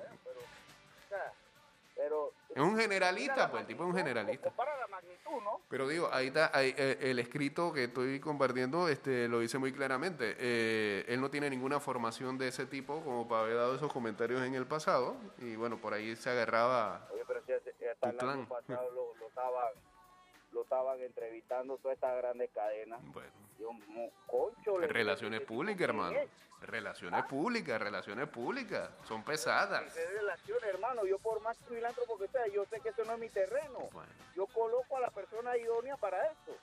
Es 2.55 2.61
un 2.61 2.77
generalista, 2.77 3.49
pues, 3.49 3.61
el 3.61 3.67
tipo 3.67 3.83
es 3.83 3.89
un 3.89 3.95
generalista. 3.95 4.49
Para 4.51 4.77
la 4.77 4.87
magnitud, 4.87 5.41
¿no? 5.43 5.61
Pero 5.69 5.87
digo, 5.87 6.09
ahí 6.11 6.27
está, 6.27 6.49
ahí, 6.53 6.73
eh, 6.77 6.97
el 7.01 7.19
escrito 7.19 7.71
que 7.71 7.85
estoy 7.85 8.19
compartiendo 8.19 8.87
este, 8.87 9.27
lo 9.27 9.39
dice 9.39 9.57
muy 9.57 9.71
claramente. 9.71 10.35
Eh, 10.39 11.05
él 11.07 11.21
no 11.21 11.29
tiene 11.29 11.49
ninguna 11.49 11.79
formación 11.79 12.37
de 12.37 12.47
ese 12.47 12.65
tipo 12.65 13.03
como 13.03 13.27
para 13.27 13.41
haber 13.41 13.55
dado 13.55 13.75
esos 13.75 13.93
comentarios 13.93 14.41
en 14.41 14.55
el 14.55 14.65
pasado. 14.65 15.15
Y 15.37 15.55
bueno, 15.55 15.77
por 15.77 15.93
ahí 15.93 16.15
se 16.15 16.29
agarraba... 16.29 17.07
Oye, 17.13 17.23
pero 17.27 17.41
si 17.45 17.53
hasta 17.53 18.09
el 18.09 18.19
año 18.19 18.19
plan. 18.19 18.45
pasado 18.47 18.91
lo, 18.91 19.15
lo 19.19 19.27
estaban 19.27 19.73
lo 20.51 20.63
estaban 20.63 20.99
entrevistando 21.01 21.77
todas 21.77 21.95
estas 21.95 22.17
grandes 22.17 22.49
cadenas. 22.51 22.99
Bueno, 23.13 23.29
Le- 24.79 24.87
relaciones 24.87 25.41
públicas, 25.41 25.77
¿quién 25.77 25.89
hermano. 25.89 26.17
es? 26.17 26.29
Relaciones 26.61 27.23
públicas, 27.25 27.81
relaciones 27.81 28.27
públicas. 28.27 28.89
Son 29.07 29.23
pesadas. 29.23 29.93
¿Qué 29.93 30.05
relaciones, 30.07 30.63
hermano? 30.65 31.05
Yo 31.05 31.17
por 31.19 31.41
más 31.41 31.57
filántropo 31.69 32.17
que 32.17 32.27
sea, 32.27 32.45
yo 32.47 32.65
sé 32.65 32.79
que 32.81 32.89
eso 32.89 33.03
no 33.05 33.13
es 33.13 33.19
mi 33.19 33.29
terreno. 33.29 33.87
Bueno. 33.93 34.11
Yo 34.35 34.45
coloco 34.47 34.97
a 34.97 34.99
la 35.01 35.09
persona 35.09 35.55
idónea 35.57 35.95
para 35.97 36.25
eso. 36.25 36.55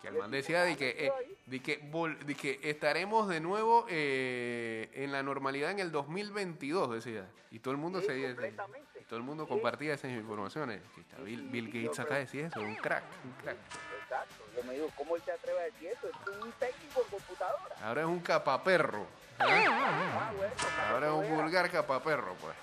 Que 0.00 0.08
el 0.08 0.14
man 0.14 0.30
decía 0.30 0.62
de 0.62 0.76
que, 0.76 1.06
eh, 1.06 1.12
de 1.46 1.60
que, 1.62 1.76
de 2.24 2.34
que 2.34 2.60
estaremos 2.62 3.28
de 3.28 3.40
nuevo 3.40 3.86
eh, 3.88 4.90
en 4.94 5.12
la 5.12 5.22
normalidad 5.22 5.70
en 5.70 5.80
el 5.80 5.90
2022, 5.92 6.92
decía. 6.92 7.26
Y 7.50 7.58
todo 7.60 7.72
el 7.72 7.78
mundo 7.78 8.00
Sí, 8.00 8.06
se 8.06 8.18
y 8.18 9.04
todo 9.04 9.16
el 9.18 9.22
mundo 9.22 9.44
Sí. 9.44 9.48
compartía 9.50 9.94
esas 9.94 10.10
informaciones. 10.12 10.80
Bill, 11.24 11.48
Bill 11.48 11.66
Gates 11.68 11.98
acá 12.00 12.16
decía 12.16 12.46
eso, 12.46 12.60
un 12.60 12.74
crack, 12.76 13.04
un 13.24 13.32
crack. 13.42 13.56
Exacto. 14.02 14.44
Yo 14.56 14.62
me 14.64 14.72
digo, 14.74 14.90
¿cómo 14.96 15.16
él 15.16 15.22
se 15.24 15.32
atreve 15.32 15.60
a 15.60 15.64
decir 15.64 15.88
eso? 15.88 16.08
Es 16.08 16.42
un 16.42 16.50
técnico 16.52 17.02
en 17.02 17.08
computadora. 17.10 17.76
Ahora 17.82 18.00
es 18.00 18.06
un 18.06 18.20
capaperro. 18.20 19.02
¿eh? 19.02 19.06
Ah, 19.38 20.32
bueno, 20.34 20.52
Ahora 20.90 21.06
es 21.08 21.12
un 21.12 21.20
veas, 21.20 21.34
vulgar 21.34 21.70
capaperro, 21.70 22.34
pues. 22.40 22.54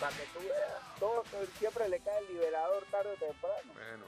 Para 0.00 0.12
que 0.16 0.22
tú 0.34 0.40
veas. 0.40 0.98
Todo, 1.00 1.24
siempre 1.58 1.88
le 1.88 2.00
cae 2.00 2.18
el 2.18 2.26
liberador 2.34 2.84
tarde 2.90 3.10
o 3.10 3.16
temprano. 3.16 3.72
Bueno. 3.72 4.04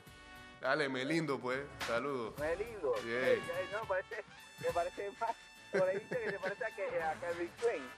Dale, 0.61 0.88
Melindo, 0.88 1.38
pues. 1.38 1.61
Saludos. 1.87 2.35
No 2.38 2.44
es 2.44 2.59
lindo. 2.59 2.94
Bien. 3.05 3.24
Eh, 3.24 3.35
eh, 3.35 3.68
No, 3.72 3.87
parece, 3.88 4.24
me 4.61 4.68
parece 4.72 5.11
más. 5.18 5.31
Por 5.70 5.83
ahí 5.88 5.98
dice 5.98 6.18
que 6.18 6.31
se 6.31 6.38
parece 6.38 6.64
a, 6.64 6.68
que, 6.74 7.03
a 7.03 7.14
Calvin 7.20 7.51
Klein. 7.61 7.90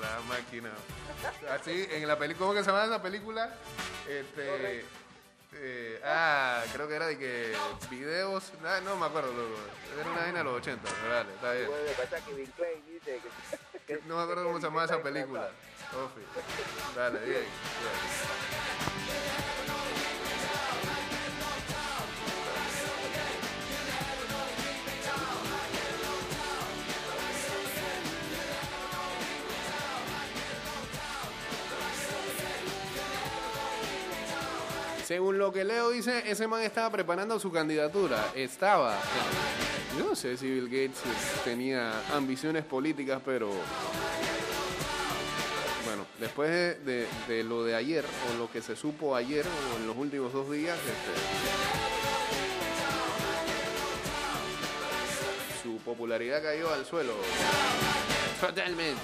la 0.00 0.20
máquina. 0.28 0.70
Así, 1.50 1.86
en 1.90 2.06
la 2.06 2.16
película, 2.18 2.46
¿cómo 2.46 2.54
que 2.54 2.64
se 2.64 2.70
llama 2.70 2.84
esa 2.84 3.02
película? 3.02 3.52
Este. 4.08 4.84
Eh, 5.54 6.00
ah, 6.04 6.62
creo 6.72 6.88
que 6.88 6.94
era 6.94 7.06
de 7.06 7.18
que 7.18 7.54
videos. 7.90 8.52
ah, 8.64 8.80
no 8.84 8.96
me 8.96 9.06
acuerdo, 9.06 9.32
loco. 9.32 9.58
Era 9.98 10.10
una 10.10 10.20
vaina 10.20 10.38
de 10.38 10.44
los 10.44 10.54
80. 10.56 10.82
pero 10.82 11.14
Dale, 11.14 11.34
está 11.34 11.52
bien. 11.52 11.66
Bueno, 11.66 11.84
dice 12.86 13.20
que, 13.86 14.00
No 14.06 14.16
me 14.16 14.22
acuerdo 14.22 14.44
cómo 14.44 14.56
se 14.58 14.64
llamaba 14.64 14.84
esa 14.84 15.02
película. 15.02 15.50
Ofi. 15.92 16.20
Dale, 16.96 17.18
bien. 17.20 17.30
bien. 17.32 17.46
Según 35.06 35.38
lo 35.38 35.52
que 35.52 35.62
Leo 35.62 35.90
dice, 35.90 36.28
ese 36.28 36.48
man 36.48 36.62
estaba 36.62 36.90
preparando 36.90 37.38
su 37.38 37.52
candidatura. 37.52 38.32
Estaba. 38.34 38.98
Yo 39.96 40.04
no 40.04 40.16
sé 40.16 40.36
si 40.36 40.50
Bill 40.50 40.64
Gates 40.64 41.00
tenía 41.44 41.92
ambiciones 42.12 42.64
políticas, 42.64 43.22
pero. 43.24 43.52
Bueno, 45.84 46.04
después 46.18 46.84
de, 46.84 47.06
lo 47.44 47.62
de 47.62 47.76
ayer, 47.76 48.04
o 48.04 48.36
lo 48.36 48.50
que 48.50 48.60
se 48.60 48.74
supo 48.74 49.14
ayer, 49.14 49.46
o 49.46 49.76
en 49.76 49.86
los 49.86 49.96
últimos 49.96 50.32
dos 50.32 50.50
días, 50.50 50.76
este, 50.76 51.12
su 55.62 55.76
popularidad 55.84 56.42
cayó 56.42 56.74
al 56.74 56.84
suelo. 56.84 57.14
Totalmente. 58.40 59.02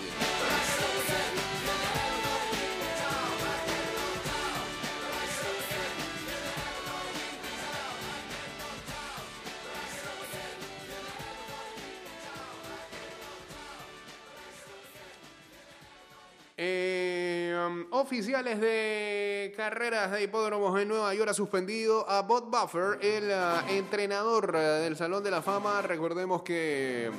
Oficiales 18.03 18.61
de 18.61 19.55
carreras 19.57 20.11
de 20.11 20.25
hipódromos 20.25 20.79
en 20.81 20.89
Nueva 20.89 21.15
York 21.15 21.31
ha 21.31 21.35
suspendido 21.35 22.09
a 22.11 22.23
Bob 22.23 22.51
Buffer, 22.51 22.99
el 23.01 23.31
ah, 23.31 23.65
entrenador 23.69 24.57
ah, 24.57 24.79
del 24.81 24.97
Salón 24.97 25.23
de 25.23 25.31
la 25.31 25.41
Fama. 25.41 25.81
Recordemos 25.83 26.43
que 26.43 27.13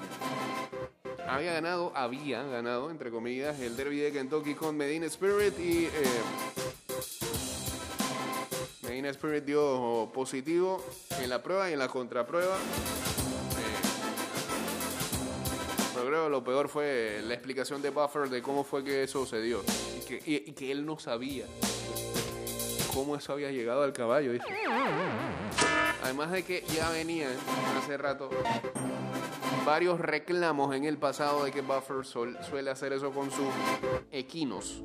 había 1.26 1.54
ganado, 1.54 1.94
había 1.96 2.44
ganado, 2.44 2.92
entre 2.92 3.12
comillas, 3.12 3.60
el 3.62 3.78
derby 3.78 4.00
de 4.00 4.12
Kentucky 4.12 4.56
con 4.56 4.76
Medina 4.76 5.06
Spirit 5.06 5.58
y 5.58 5.86
eh, 5.86 5.90
Medina 8.82 9.10
Spirit 9.10 9.46
dio 9.46 10.12
positivo 10.14 10.84
en 11.22 11.30
la 11.30 11.42
prueba 11.42 11.70
y 11.70 11.74
en 11.74 11.80
la 11.80 11.88
contraprueba. 11.88 12.58
Lo 16.30 16.44
peor 16.44 16.70
fue 16.70 17.22
la 17.26 17.34
explicación 17.34 17.82
de 17.82 17.90
Buffer 17.90 18.30
de 18.30 18.42
cómo 18.42 18.64
fue 18.64 18.84
que 18.84 19.04
eso 19.04 19.26
se 19.26 19.42
dio. 19.42 19.62
Y 20.26 20.40
que, 20.52 20.72
él 20.72 20.86
no 20.86 21.00
sabía 21.00 21.46
cómo 22.94 23.16
eso 23.16 23.34
había 23.34 23.52
llegado 23.52 23.84
al 23.84 23.94
caballo. 23.94 24.32
Además 26.04 26.32
de 26.32 26.44
que 26.44 26.64
ya 26.74 26.90
venían 26.90 27.32
hace 27.78 27.98
rato 27.98 28.30
varios 29.66 30.00
reclamos 30.00 30.76
en 30.76 30.84
el 30.84 30.98
pasado 30.98 31.46
de 31.46 31.52
que 31.52 31.62
Buffer 31.62 32.06
sol- 32.06 32.38
suele 32.50 32.70
hacer 32.70 32.92
eso 32.94 33.12
con 33.12 33.32
sus 33.32 33.48
equinos. 34.12 34.84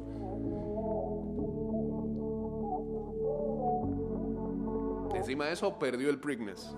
Encima 5.15 5.47
de 5.47 5.53
eso, 5.53 5.79
perdió 5.79 6.11
el 6.11 6.19
Preakness 6.19 6.71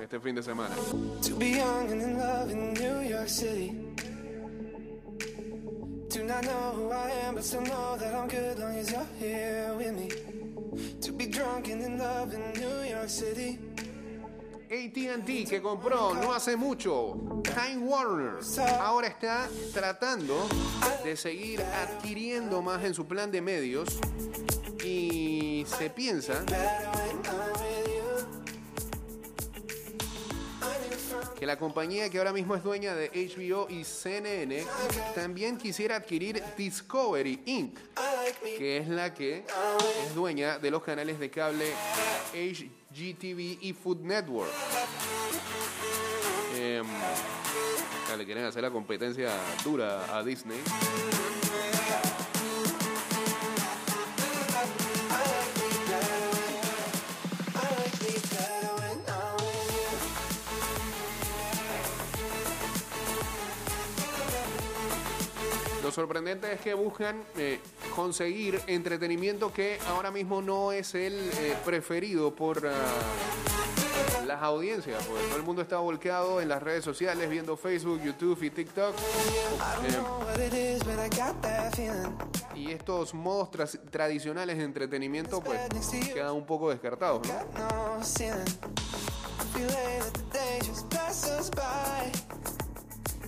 este 0.00 0.20
fin 0.20 0.34
de 0.34 0.42
semana. 0.42 0.74
To 1.22 1.34
be 1.36 1.50
young 1.50 1.90
and 1.90 2.02
in 2.02 2.18
love 2.18 2.50
in 2.50 2.74
New 2.74 3.00
York 3.08 3.28
City. 3.28 3.72
Do 6.08 6.24
not 6.24 6.44
know 6.44 6.72
who 6.74 6.90
I 6.90 7.10
am, 7.26 7.34
but 7.34 7.44
still 7.44 7.62
know 7.62 7.96
that 7.98 8.14
I'm 8.14 8.28
good 8.28 8.58
long 8.58 8.76
as 8.76 8.90
you're 8.90 9.06
here 9.18 9.74
with 9.76 9.92
me. 9.94 10.08
To 11.02 11.12
be 11.12 11.26
drunk 11.26 11.68
and 11.68 11.82
in 11.82 11.98
love 11.98 12.32
in 12.32 12.40
New 12.60 12.88
York 12.88 13.08
City. 13.08 13.58
ATT 14.70 15.48
que 15.48 15.62
compró 15.62 16.12
no 16.14 16.30
hace 16.34 16.54
mucho 16.54 17.40
Time 17.42 17.86
Warner 17.86 18.38
ahora 18.78 19.08
está 19.08 19.48
tratando 19.72 20.46
de 21.02 21.16
seguir 21.16 21.62
adquiriendo 21.62 22.60
más 22.60 22.84
en 22.84 22.92
su 22.92 23.06
plan 23.06 23.30
de 23.30 23.40
medios 23.40 23.98
y 24.84 25.64
se 25.66 25.88
piensa 25.88 26.44
que 31.38 31.46
la 31.46 31.56
compañía 31.56 32.10
que 32.10 32.18
ahora 32.18 32.32
mismo 32.32 32.56
es 32.56 32.62
dueña 32.64 32.94
de 32.94 33.10
HBO 33.10 33.68
y 33.70 33.84
CNN 33.84 34.64
también 35.14 35.56
quisiera 35.56 35.96
adquirir 35.96 36.42
Discovery 36.56 37.42
Inc., 37.46 37.78
que 38.56 38.78
es 38.78 38.88
la 38.88 39.14
que 39.14 39.44
es 40.04 40.14
dueña 40.14 40.58
de 40.58 40.70
los 40.70 40.82
canales 40.82 41.18
de 41.20 41.30
cable 41.30 41.72
HGTV 42.32 43.58
y 43.62 43.72
Food 43.72 44.00
Network. 44.00 44.50
Ya 48.08 48.16
le 48.16 48.24
quieren 48.24 48.44
hacer 48.44 48.62
la 48.62 48.70
competencia 48.70 49.30
dura 49.62 50.16
a 50.16 50.24
Disney. 50.24 50.58
Lo 65.88 65.92
sorprendente 65.92 66.52
es 66.52 66.60
que 66.60 66.74
buscan 66.74 67.24
eh, 67.38 67.60
conseguir 67.96 68.60
entretenimiento 68.66 69.50
que 69.50 69.78
ahora 69.88 70.10
mismo 70.10 70.42
no 70.42 70.70
es 70.70 70.94
el 70.94 71.14
eh, 71.14 71.56
preferido 71.64 72.34
por 72.34 72.66
ah, 72.66 72.74
las 74.26 74.42
audiencias. 74.42 75.02
Porque 75.06 75.24
todo 75.28 75.36
el 75.38 75.44
mundo 75.44 75.62
está 75.62 75.78
volcado 75.78 76.42
en 76.42 76.50
las 76.50 76.62
redes 76.62 76.84
sociales 76.84 77.30
viendo 77.30 77.56
Facebook, 77.56 78.02
YouTube 78.02 78.42
y 78.42 78.50
TikTok. 78.50 78.94
Eh, 79.86 79.96
y 82.54 82.70
estos 82.70 83.14
modos 83.14 83.48
tradicionales 83.90 84.58
de 84.58 84.64
entretenimiento 84.64 85.40
pues 85.40 85.58
quedan 86.12 86.34
un 86.34 86.44
poco 86.44 86.68
descartados. 86.68 87.26
¿no? 87.26 87.32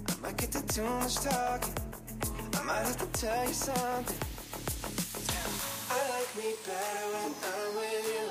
I 0.07 0.23
might 0.23 0.37
get 0.37 0.53
to 0.53 0.61
too 0.67 0.83
much 0.83 1.15
talking. 1.15 1.90
Might 2.71 2.87
have 2.87 2.97
to 2.99 3.07
tell 3.21 3.45
you 3.49 3.53
something. 3.53 4.17
I 5.91 5.99
like 6.15 6.31
me 6.39 6.55
better 6.65 7.05
when 7.15 7.33
I'm 7.51 7.75
with 7.83 8.07
you. 8.15 8.27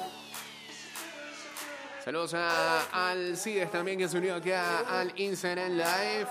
Saludos 2.05 2.33
a 2.35 3.09
Alcides 3.09 3.69
también 3.69 3.97
que 3.99 4.07
se 4.07 4.17
unió 4.17 4.35
aquí 4.35 4.51
a- 4.53 4.79
al 5.01 5.11
Instagram 5.19 5.71
Live. 5.73 6.27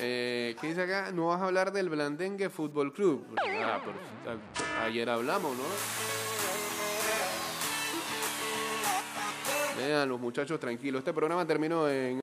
Eh, 0.00 0.56
¿Qué 0.60 0.68
dice 0.68 0.82
acá? 0.82 1.10
No 1.12 1.28
vas 1.28 1.40
a 1.40 1.46
hablar 1.46 1.72
del 1.72 1.88
Blandengue 1.88 2.48
Fútbol 2.50 2.92
Club. 2.92 3.26
Ah, 3.64 3.80
pero, 3.84 4.38
a- 4.80 4.84
ayer 4.84 5.08
hablamos, 5.10 5.56
¿no? 5.56 5.64
Vean 9.76 10.08
los 10.08 10.20
muchachos 10.20 10.58
tranquilos. 10.60 11.00
Este 11.00 11.12
programa 11.12 11.46
terminó 11.46 11.88
en 11.88 12.16